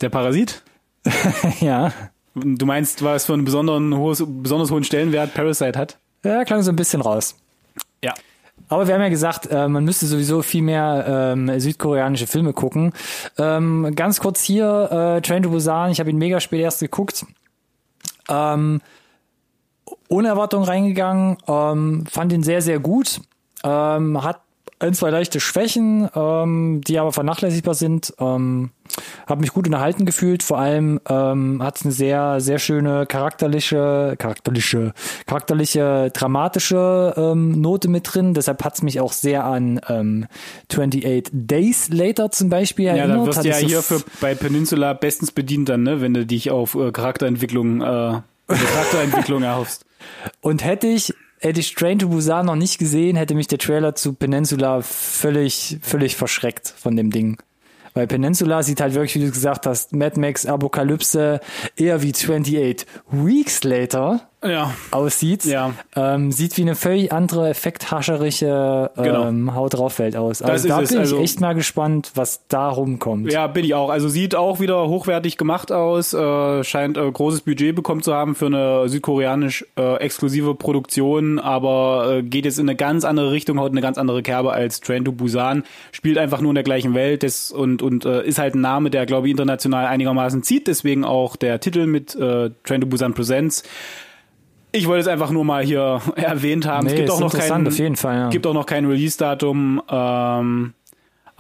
[0.02, 0.62] Der Parasit?
[1.62, 1.92] ja.
[2.36, 5.98] Du meinst, was für einen besonderen hohes, besonders hohen Stellenwert Parasite hat?
[6.24, 7.36] Ja, klang so ein bisschen raus.
[8.04, 8.14] Ja.
[8.70, 12.94] Aber wir haben ja gesagt, äh, man müsste sowieso viel mehr ähm, südkoreanische Filme gucken.
[13.38, 17.26] Ähm, ganz kurz hier, äh, Train to Busan, ich habe ihn mega spät erst geguckt.
[18.30, 18.82] Ähm,
[20.08, 23.22] ohne Erwartung reingegangen, ähm, fand ihn sehr, sehr gut.
[23.64, 24.42] Ähm, hat
[24.82, 28.14] ein, zwei leichte Schwächen, ähm, die aber vernachlässigbar sind.
[28.20, 28.72] Ähm,
[29.28, 30.44] habe mich gut unterhalten gefühlt.
[30.44, 34.94] Vor allem ähm, hat es eine sehr, sehr schöne charakterliche, charakterliche,
[35.28, 38.34] charakterliche, dramatische ähm, Note mit drin.
[38.34, 40.28] Deshalb hat es mich auch sehr an ähm,
[40.72, 43.20] 28 Days Later zum Beispiel Ja, erinnert.
[43.20, 46.52] da wirst du ja hier für, bei Peninsula bestens bedient dann, ne, wenn du dich
[46.52, 47.84] auf äh, Charakterentwicklung, äh,
[48.48, 49.86] Charakterentwicklung erhoffst.
[50.42, 53.96] Und hätte ich, hätte ich Train to Busan noch nicht gesehen, hätte mich der Trailer
[53.96, 57.42] zu Peninsula völlig, völlig verschreckt von dem Ding.
[57.94, 61.42] Weil Peninsula sieht halt wirklich, wie du gesagt hast, Mad Max Apokalypse
[61.76, 64.74] eher wie 28 Weeks Later Ja.
[64.92, 65.46] aussieht.
[65.46, 65.74] Ja.
[65.96, 69.28] Ähm, sieht wie eine völlig andere, effekthascherische Genau.
[69.28, 70.40] ähm, Haut drauf Welt aus.
[70.40, 73.32] Das Also ist da bin also- ich echt mal gespannt, was da rumkommt.
[73.32, 73.90] Ja, bin ich auch.
[73.90, 78.36] Also sieht auch wieder hochwertig gemacht aus, äh, scheint äh, großes Budget bekommen zu haben
[78.36, 83.60] für eine südkoreanisch äh, exklusive Produktion, aber äh, geht jetzt in eine ganz andere Richtung,
[83.60, 86.94] haut eine ganz andere Kerbe als Train to Busan, spielt einfach nur in der gleichen
[86.96, 90.68] Welt des, und, und äh, ist halt ein Name, der, glaube ich, international einigermaßen zieht,
[90.68, 93.64] deswegen auch der Titel mit äh, Train to Busan Presents.
[94.72, 96.86] Ich wollte es einfach nur mal hier erwähnt haben.
[96.86, 98.30] Nee, es gibt ist auch noch interessant, kein, auf jeden Fall, ja.
[98.30, 99.82] gibt auch noch kein Release-Datum.
[99.90, 100.74] Ähm,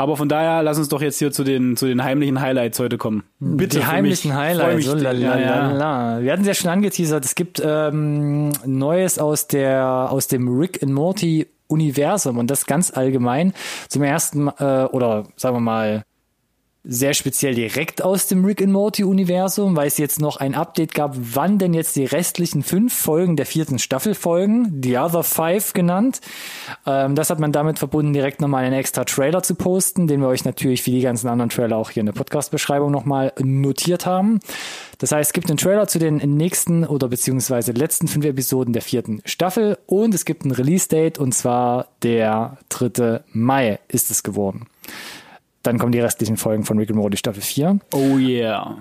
[0.02, 2.98] aber von daher, lass uns doch jetzt hier zu den, zu den heimlichen Highlights heute
[2.98, 3.24] kommen.
[3.40, 3.78] Bitte.
[3.78, 4.40] Die heimlichen mich.
[4.40, 4.86] Highlights.
[4.86, 6.22] So, la, la, ja, la.
[6.22, 7.24] Wir hatten es ja schon angeteasert.
[7.24, 12.92] Es gibt ähm, Neues aus der aus dem Rick and Morty Universum und das ganz
[12.92, 13.54] allgemein.
[13.90, 16.04] Zum ersten äh, oder sagen wir mal
[16.84, 20.96] sehr speziell direkt aus dem Rick and Morty Universum, weil es jetzt noch ein Update
[20.96, 25.74] gab, wann denn jetzt die restlichen fünf Folgen der vierten Staffel folgen, The Other Five
[25.74, 26.22] genannt.
[26.88, 30.28] Ähm, das hat man damit verbunden, direkt nochmal einen extra Trailer zu posten, den wir
[30.28, 34.40] euch natürlich wie die ganzen anderen Trailer auch hier in der Podcast-Beschreibung nochmal notiert haben.
[34.98, 38.82] Das heißt, es gibt einen Trailer zu den nächsten oder beziehungsweise letzten fünf Episoden der
[38.82, 43.22] vierten Staffel und es gibt ein Release-Date und zwar der 3.
[43.34, 44.66] Mai ist es geworden.
[45.64, 47.80] Dann kommen die restlichen Folgen von Rick and Morty Staffel 4.
[47.94, 48.78] Oh yeah.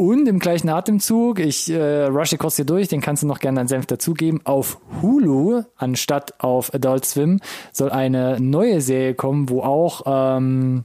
[0.00, 3.56] Und im gleichen Atemzug, ich äh, rushe kurz hier durch, den kannst du noch gerne
[3.56, 7.38] deinen Senf dazugeben, auf Hulu anstatt auf Adult Swim
[7.70, 10.84] soll eine neue Serie kommen, wo auch, ähm,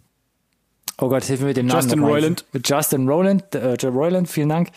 [0.99, 1.79] oh Gott, hilf mir mit dem Namen.
[1.79, 2.03] Justin.
[2.03, 2.45] Roiland.
[2.61, 4.71] Justin Roland, äh, Joe Roiland, vielen Dank,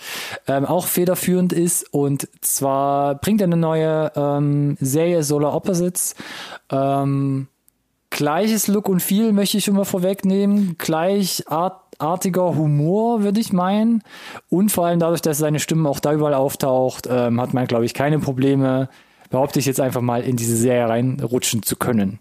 [0.47, 6.15] ähm, auch federführend ist und zwar bringt er eine neue ähm, Serie Solar Opposites,
[6.71, 7.49] ähm,
[8.11, 10.77] gleiches Look und Feel möchte ich schon mal vorwegnehmen.
[10.79, 14.03] Gleichartiger Humor, würde ich meinen.
[14.49, 17.85] Und vor allem dadurch, dass seine Stimme auch da überall auftaucht, ähm, hat man, glaube
[17.85, 18.89] ich, keine Probleme,
[19.31, 22.19] behaupte ich jetzt einfach mal, in diese Serie reinrutschen zu können.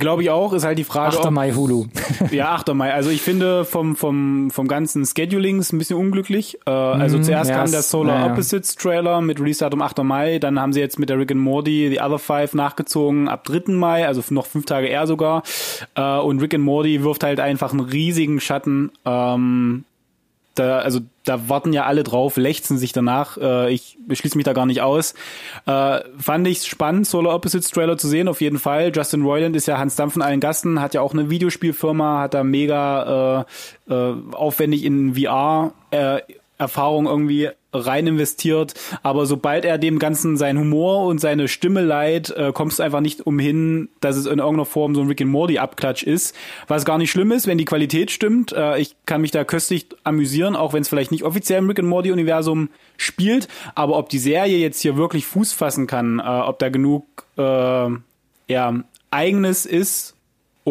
[0.00, 1.26] Glaube ich auch, ist halt die Frage, 8.
[1.26, 1.86] ob, Mai Hulu.
[2.30, 2.74] Ja, 8.
[2.74, 2.92] Mai.
[2.92, 6.58] Also ich finde vom, vom, vom ganzen Scheduling ist ein bisschen unglücklich.
[6.66, 8.32] Äh, also zuerst ja, kam der Solar ja, ja.
[8.32, 9.98] Opposites Trailer mit Release-Datum 8.
[10.02, 10.38] Mai.
[10.38, 13.72] Dann haben sie jetzt mit der Rick and Morty The Other Five nachgezogen ab 3.
[13.72, 15.42] Mai, also noch fünf Tage eher sogar.
[15.94, 18.90] Äh, und Rick and Morty wirft halt einfach einen riesigen Schatten.
[19.04, 19.84] Ähm,
[20.60, 23.38] da, also da warten ja alle drauf, lechzen sich danach.
[23.38, 25.14] Äh, ich schließe mich da gar nicht aus.
[25.66, 28.92] Äh, fand ich spannend, Solar Opposites Trailer zu sehen, auf jeden Fall.
[28.94, 32.34] Justin Roiland ist ja Hans Dampf von allen Gasten, hat ja auch eine Videospielfirma, hat
[32.34, 33.46] da mega
[33.88, 36.20] äh, äh, aufwendig in VR äh,
[36.60, 42.30] Erfahrung irgendwie rein investiert, aber sobald er dem Ganzen seinen Humor und seine Stimme leiht,
[42.30, 45.30] äh, kommst du einfach nicht umhin, dass es in irgendeiner Form so ein Rick and
[45.30, 46.34] Morty Abklatsch ist,
[46.66, 48.52] was gar nicht schlimm ist, wenn die Qualität stimmt.
[48.52, 51.78] Äh, ich kann mich da köstlich amüsieren, auch wenn es vielleicht nicht offiziell im Rick
[51.78, 56.22] and Morty Universum spielt, aber ob die Serie jetzt hier wirklich Fuß fassen kann, äh,
[56.22, 57.06] ob da genug
[57.38, 57.88] äh,
[58.48, 58.74] ja,
[59.10, 60.16] eigenes ist,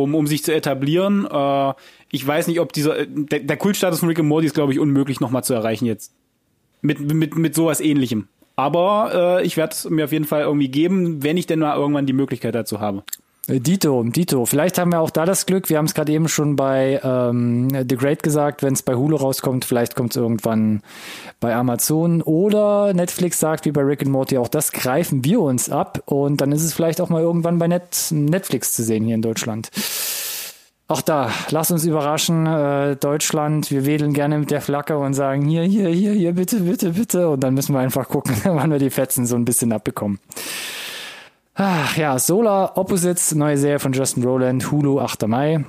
[0.04, 1.28] um, um sich zu etablieren.
[1.30, 1.74] Äh,
[2.12, 4.80] ich weiß nicht, ob dieser, der, der Kultstatus von Rick and Morty ist, glaube ich,
[4.80, 6.14] unmöglich nochmal zu erreichen jetzt.
[6.82, 8.28] Mit, mit, mit sowas ähnlichem.
[8.56, 11.78] Aber äh, ich werde es mir auf jeden Fall irgendwie geben, wenn ich denn mal
[11.78, 13.04] irgendwann die Möglichkeit dazu habe.
[13.50, 14.46] Äh, Dito, Dito.
[14.46, 15.70] Vielleicht haben wir auch da das Glück.
[15.70, 19.18] Wir haben es gerade eben schon bei ähm, The Great gesagt, wenn es bei Hulu
[19.18, 20.82] rauskommt, vielleicht kommt es irgendwann
[21.40, 25.70] bei Amazon oder Netflix sagt, wie bei Rick and Morty, auch das greifen wir uns
[25.70, 29.16] ab und dann ist es vielleicht auch mal irgendwann bei Net Netflix zu sehen hier
[29.16, 29.70] in Deutschland.
[30.88, 35.46] Auch da, lass uns überraschen, äh, Deutschland, wir wedeln gerne mit der Flagge und sagen,
[35.46, 37.30] hier, hier, hier, hier, bitte, bitte, bitte.
[37.30, 40.20] Und dann müssen wir einfach gucken, wann wir die Fetzen so ein bisschen abbekommen.
[41.62, 45.28] Ach ja, Solar Opposites, neue Serie von Justin Rowland, Hulu, 8.
[45.28, 45.66] Mai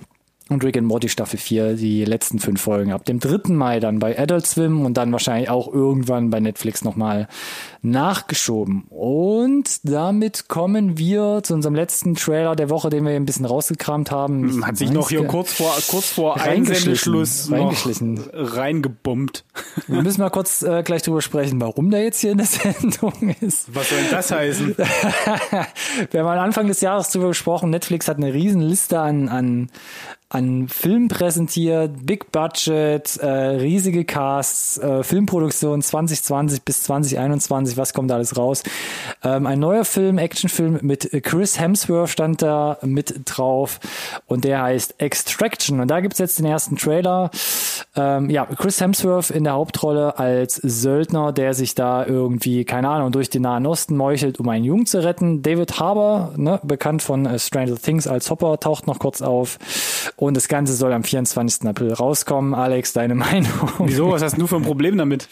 [0.50, 2.92] und Rick and Morty Staffel 4, die letzten fünf Folgen.
[2.92, 3.52] Ab dem 3.
[3.52, 7.28] Mai dann bei Adult Swim und dann wahrscheinlich auch irgendwann bei Netflix nochmal
[7.82, 8.84] nachgeschoben.
[8.90, 14.10] Und damit kommen wir zu unserem letzten Trailer der Woche, den wir ein bisschen rausgekramt
[14.10, 14.50] haben.
[14.50, 17.86] Hm, Hat sich noch hier kurz vor, kurz vor Einsendeschluss noch
[18.32, 19.44] reingebombt.
[19.86, 23.34] Wir müssen mal kurz äh, gleich drüber sprechen, warum der jetzt hier in der Sendung
[23.40, 23.74] ist.
[23.74, 24.76] Was soll denn das heißen?
[26.10, 29.70] wir haben am Anfang des Jahres drüber gesprochen, Netflix hat eine riesen Liste an, an
[30.30, 38.12] an Film präsentiert, Big Budget, äh, riesige Casts, äh, Filmproduktion 2020 bis 2021, was kommt
[38.12, 38.62] da alles raus?
[39.24, 43.80] Ähm, ein neuer Film, Actionfilm mit Chris Hemsworth stand da mit drauf
[44.26, 47.32] und der heißt Extraction und da gibt's jetzt den ersten Trailer.
[47.96, 53.10] Ähm, ja, Chris Hemsworth in der Hauptrolle als Söldner, der sich da irgendwie, keine Ahnung,
[53.10, 55.42] durch den Nahen Osten meuchelt, um einen Jungen zu retten.
[55.42, 59.58] David Harbour, ne, bekannt von äh, Stranger Things als Hopper, taucht noch kurz auf
[60.20, 61.66] und das Ganze soll am 24.
[61.66, 62.52] April rauskommen.
[62.52, 63.50] Alex, deine Meinung?
[63.78, 64.10] Wieso?
[64.10, 65.26] Was hast du für ein Problem damit?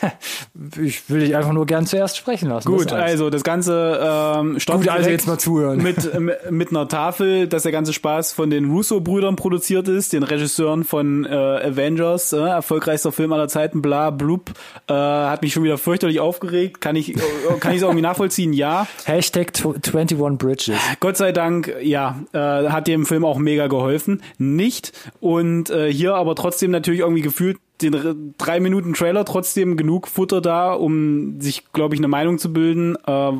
[0.82, 2.68] ich will dich einfach nur gern zuerst sprechen lassen.
[2.68, 5.82] Gut, das also das Ganze ähm, startet Gut, also jetzt mal zuhören.
[5.88, 6.10] Mit,
[6.50, 11.24] mit einer Tafel, dass der ganze Spaß von den Russo-Brüdern produziert ist, den Regisseuren von
[11.24, 14.50] äh, Avengers, äh, erfolgreichster Film aller Zeiten, bla, blub,
[14.88, 16.82] äh, hat mich schon wieder fürchterlich aufgeregt.
[16.82, 17.20] Kann ich, äh,
[17.60, 18.52] kann ich es irgendwie nachvollziehen?
[18.52, 18.86] Ja.
[19.06, 20.76] Hashtag 21 Bridges.
[21.00, 24.92] Gott sei Dank, ja, äh, hat dem Film auch mega geholfen nicht.
[25.20, 30.40] Und äh, hier aber trotzdem natürlich irgendwie gefühlt den drei Minuten Trailer trotzdem genug Futter
[30.40, 32.96] da, um sich, glaube ich, eine Meinung zu bilden.
[33.06, 33.32] Äh,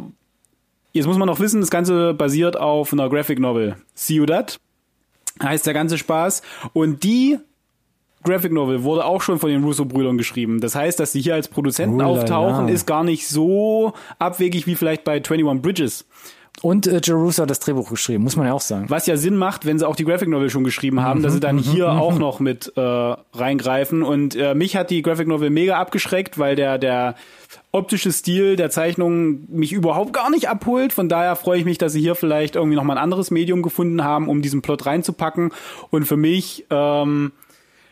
[0.92, 3.76] jetzt muss man noch wissen, das Ganze basiert auf einer Graphic Novel.
[3.94, 4.60] See You That
[5.42, 6.42] heißt der ganze Spaß.
[6.72, 7.38] Und die
[8.24, 10.60] Graphic Novel wurde auch schon von den Russo-Brüdern geschrieben.
[10.60, 12.74] Das heißt, dass sie hier als Produzenten Ula, auftauchen, ja.
[12.74, 16.06] ist gar nicht so abwegig wie vielleicht bei 21 Bridges.
[16.60, 18.86] Und äh, Jerusa hat das Drehbuch geschrieben, muss man ja auch sagen.
[18.88, 21.32] Was ja Sinn macht, wenn sie auch die Graphic Novel schon geschrieben haben, mhm, dass
[21.32, 21.98] sie dann mhm, hier mhm.
[21.98, 24.02] auch noch mit äh, reingreifen.
[24.02, 27.14] Und äh, mich hat die Graphic Novel mega abgeschreckt, weil der, der
[27.70, 30.92] optische Stil der Zeichnung mich überhaupt gar nicht abholt.
[30.92, 34.02] Von daher freue ich mich, dass sie hier vielleicht irgendwie nochmal ein anderes Medium gefunden
[34.02, 35.52] haben, um diesen Plot reinzupacken.
[35.90, 37.32] Und für mich, ähm,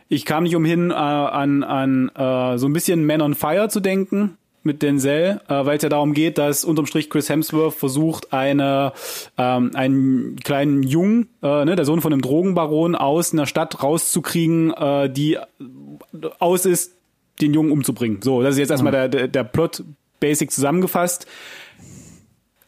[0.09, 3.81] ich kam nicht umhin, äh, an, an äh, so ein bisschen Man on Fire zu
[3.81, 8.33] denken mit Denzel, äh, weil es ja darum geht, dass unterm Strich Chris Hemsworth versucht,
[8.33, 8.93] eine
[9.39, 14.73] ähm, einen kleinen Jungen, äh, ne, der Sohn von einem Drogenbaron, aus einer Stadt rauszukriegen,
[14.75, 15.39] äh, die
[16.39, 16.93] aus ist,
[17.41, 18.21] den Jungen umzubringen.
[18.23, 19.85] So, das ist jetzt erstmal der, der, der Plot
[20.21, 21.27] basic zusammengefasst.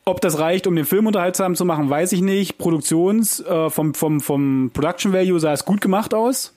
[0.05, 2.57] Ob das reicht, um den Film unterhaltsam zu machen, weiß ich nicht.
[2.57, 6.55] Produktions, äh, vom, vom, vom Production Value sah es gut gemacht aus.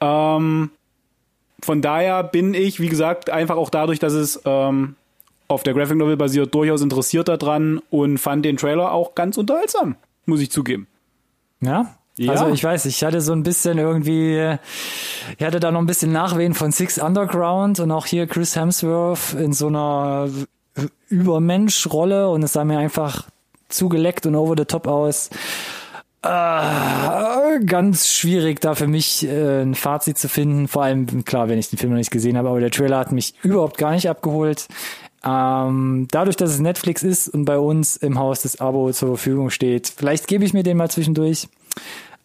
[0.00, 0.70] Ähm,
[1.62, 4.96] von daher bin ich, wie gesagt, einfach auch dadurch, dass es ähm,
[5.48, 9.96] auf der Graphic Novel basiert, durchaus interessiert daran und fand den Trailer auch ganz unterhaltsam,
[10.26, 10.86] muss ich zugeben.
[11.60, 12.32] Ja, ja.
[12.32, 14.56] Also ich weiß, ich hatte so ein bisschen irgendwie,
[15.38, 19.34] ich hatte da noch ein bisschen Nachwehen von Six Underground und auch hier Chris Hemsworth
[19.34, 20.28] in so einer
[21.08, 23.28] Übermensch-Rolle und es sah mir einfach
[23.68, 25.30] zugeleckt und over the top aus.
[26.22, 30.68] Äh, ganz schwierig, da für mich äh, ein Fazit zu finden.
[30.68, 33.12] Vor allem, klar, wenn ich den Film noch nicht gesehen habe, aber der Trailer hat
[33.12, 34.68] mich überhaupt gar nicht abgeholt.
[35.24, 39.50] Ähm, dadurch, dass es Netflix ist und bei uns im Haus das Abo zur Verfügung
[39.50, 41.48] steht, vielleicht gebe ich mir den mal zwischendurch.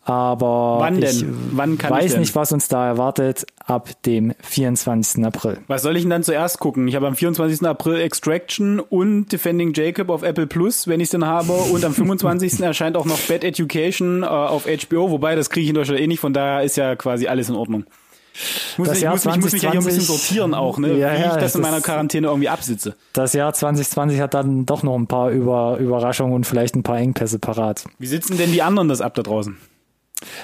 [0.07, 1.09] Aber Wann denn?
[1.09, 5.25] ich Wann kann weiß ich nicht, was uns da erwartet ab dem 24.
[5.25, 5.57] April.
[5.67, 6.87] Was soll ich denn dann zuerst gucken?
[6.87, 7.67] Ich habe am 24.
[7.67, 11.51] April Extraction und Defending Jacob auf Apple Plus, wenn ich es denn habe.
[11.53, 12.59] Und am 25.
[12.61, 16.07] erscheint auch noch Bad Education äh, auf HBO, wobei das kriege ich in Deutschland eh
[16.07, 17.85] nicht, von daher ist ja quasi alles in Ordnung.
[18.37, 20.27] Ich muss, Das ich, Jahr muss, mich- ich muss mich ja hier ein bisschen 2020
[20.27, 20.97] sortieren auch, ne?
[20.97, 22.95] Ja, wie ich das das in meiner Quarantäne irgendwie absitze.
[23.13, 26.97] Das Jahr 2020 hat dann doch noch ein paar Über Überraschungen und vielleicht ein paar
[26.97, 27.85] Engpässe parat.
[27.97, 29.57] Wie sitzen denn die anderen das ab da draußen?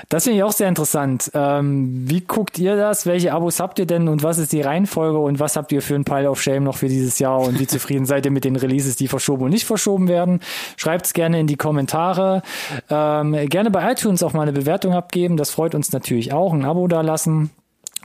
[0.10, 1.32] Das finde ich auch sehr interessant.
[1.34, 3.06] Ähm, wie guckt ihr das?
[3.06, 5.96] Welche Abos habt ihr denn und was ist die Reihenfolge und was habt ihr für
[5.96, 8.56] ein Pile of Shame noch für dieses Jahr und wie zufrieden seid ihr mit den
[8.56, 10.40] Releases, die verschoben und nicht verschoben werden?
[10.78, 12.42] Schreibt es gerne in die Kommentare.
[12.90, 15.38] Ähm, gerne bei iTunes auch mal eine Bewertung abgeben.
[15.38, 16.54] Das freut uns natürlich auch.
[16.54, 17.52] Ein Abo da lassen.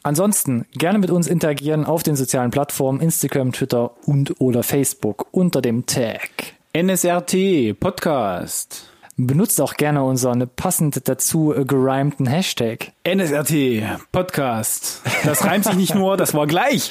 [0.02, 5.60] Ansonsten gerne mit uns interagieren auf den sozialen Plattformen Instagram, Twitter und oder Facebook unter
[5.60, 6.30] dem Tag.
[6.76, 8.95] NSRT Podcast.
[9.18, 12.92] Benutzt auch gerne unseren passend dazu gerimten Hashtag.
[13.04, 15.00] NSRT Podcast.
[15.24, 16.90] Das reimt sich nicht nur, das war gleich.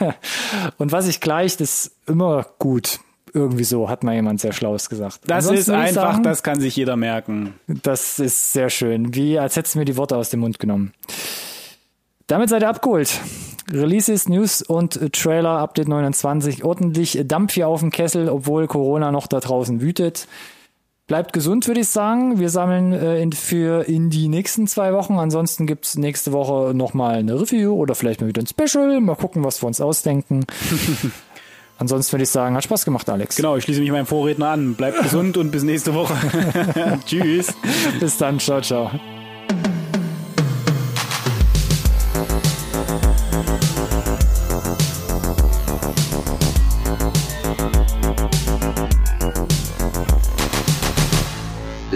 [0.78, 2.98] Und was sich gleicht, ist immer gut.
[3.34, 5.20] Irgendwie so, hat mal jemand sehr Schlaues gesagt.
[5.26, 7.52] Das Ansonsten ist ich einfach, sagen, das kann sich jeder merken.
[7.66, 9.14] Das ist sehr schön.
[9.14, 10.94] Wie als hättest du mir die Worte aus dem Mund genommen.
[12.26, 13.20] Damit seid ihr abgeholt.
[13.70, 16.64] Releases, News und Trailer, Update 29.
[16.64, 20.26] Ordentlich Dampf hier auf dem Kessel, obwohl Corona noch da draußen wütet.
[21.06, 22.38] Bleibt gesund, würde ich sagen.
[22.38, 25.18] Wir sammeln äh, in, für in die nächsten zwei Wochen.
[25.18, 29.00] Ansonsten gibt's nächste Woche nochmal eine Review oder vielleicht mal wieder ein Special.
[29.02, 30.46] Mal gucken, was wir uns ausdenken.
[31.78, 33.36] Ansonsten würde ich sagen, hat Spaß gemacht, Alex.
[33.36, 34.74] Genau, ich schließe mich meinem Vorredner an.
[34.74, 36.14] Bleibt gesund und bis nächste Woche.
[37.06, 37.52] Tschüss.
[38.00, 38.90] Bis dann, ciao, ciao.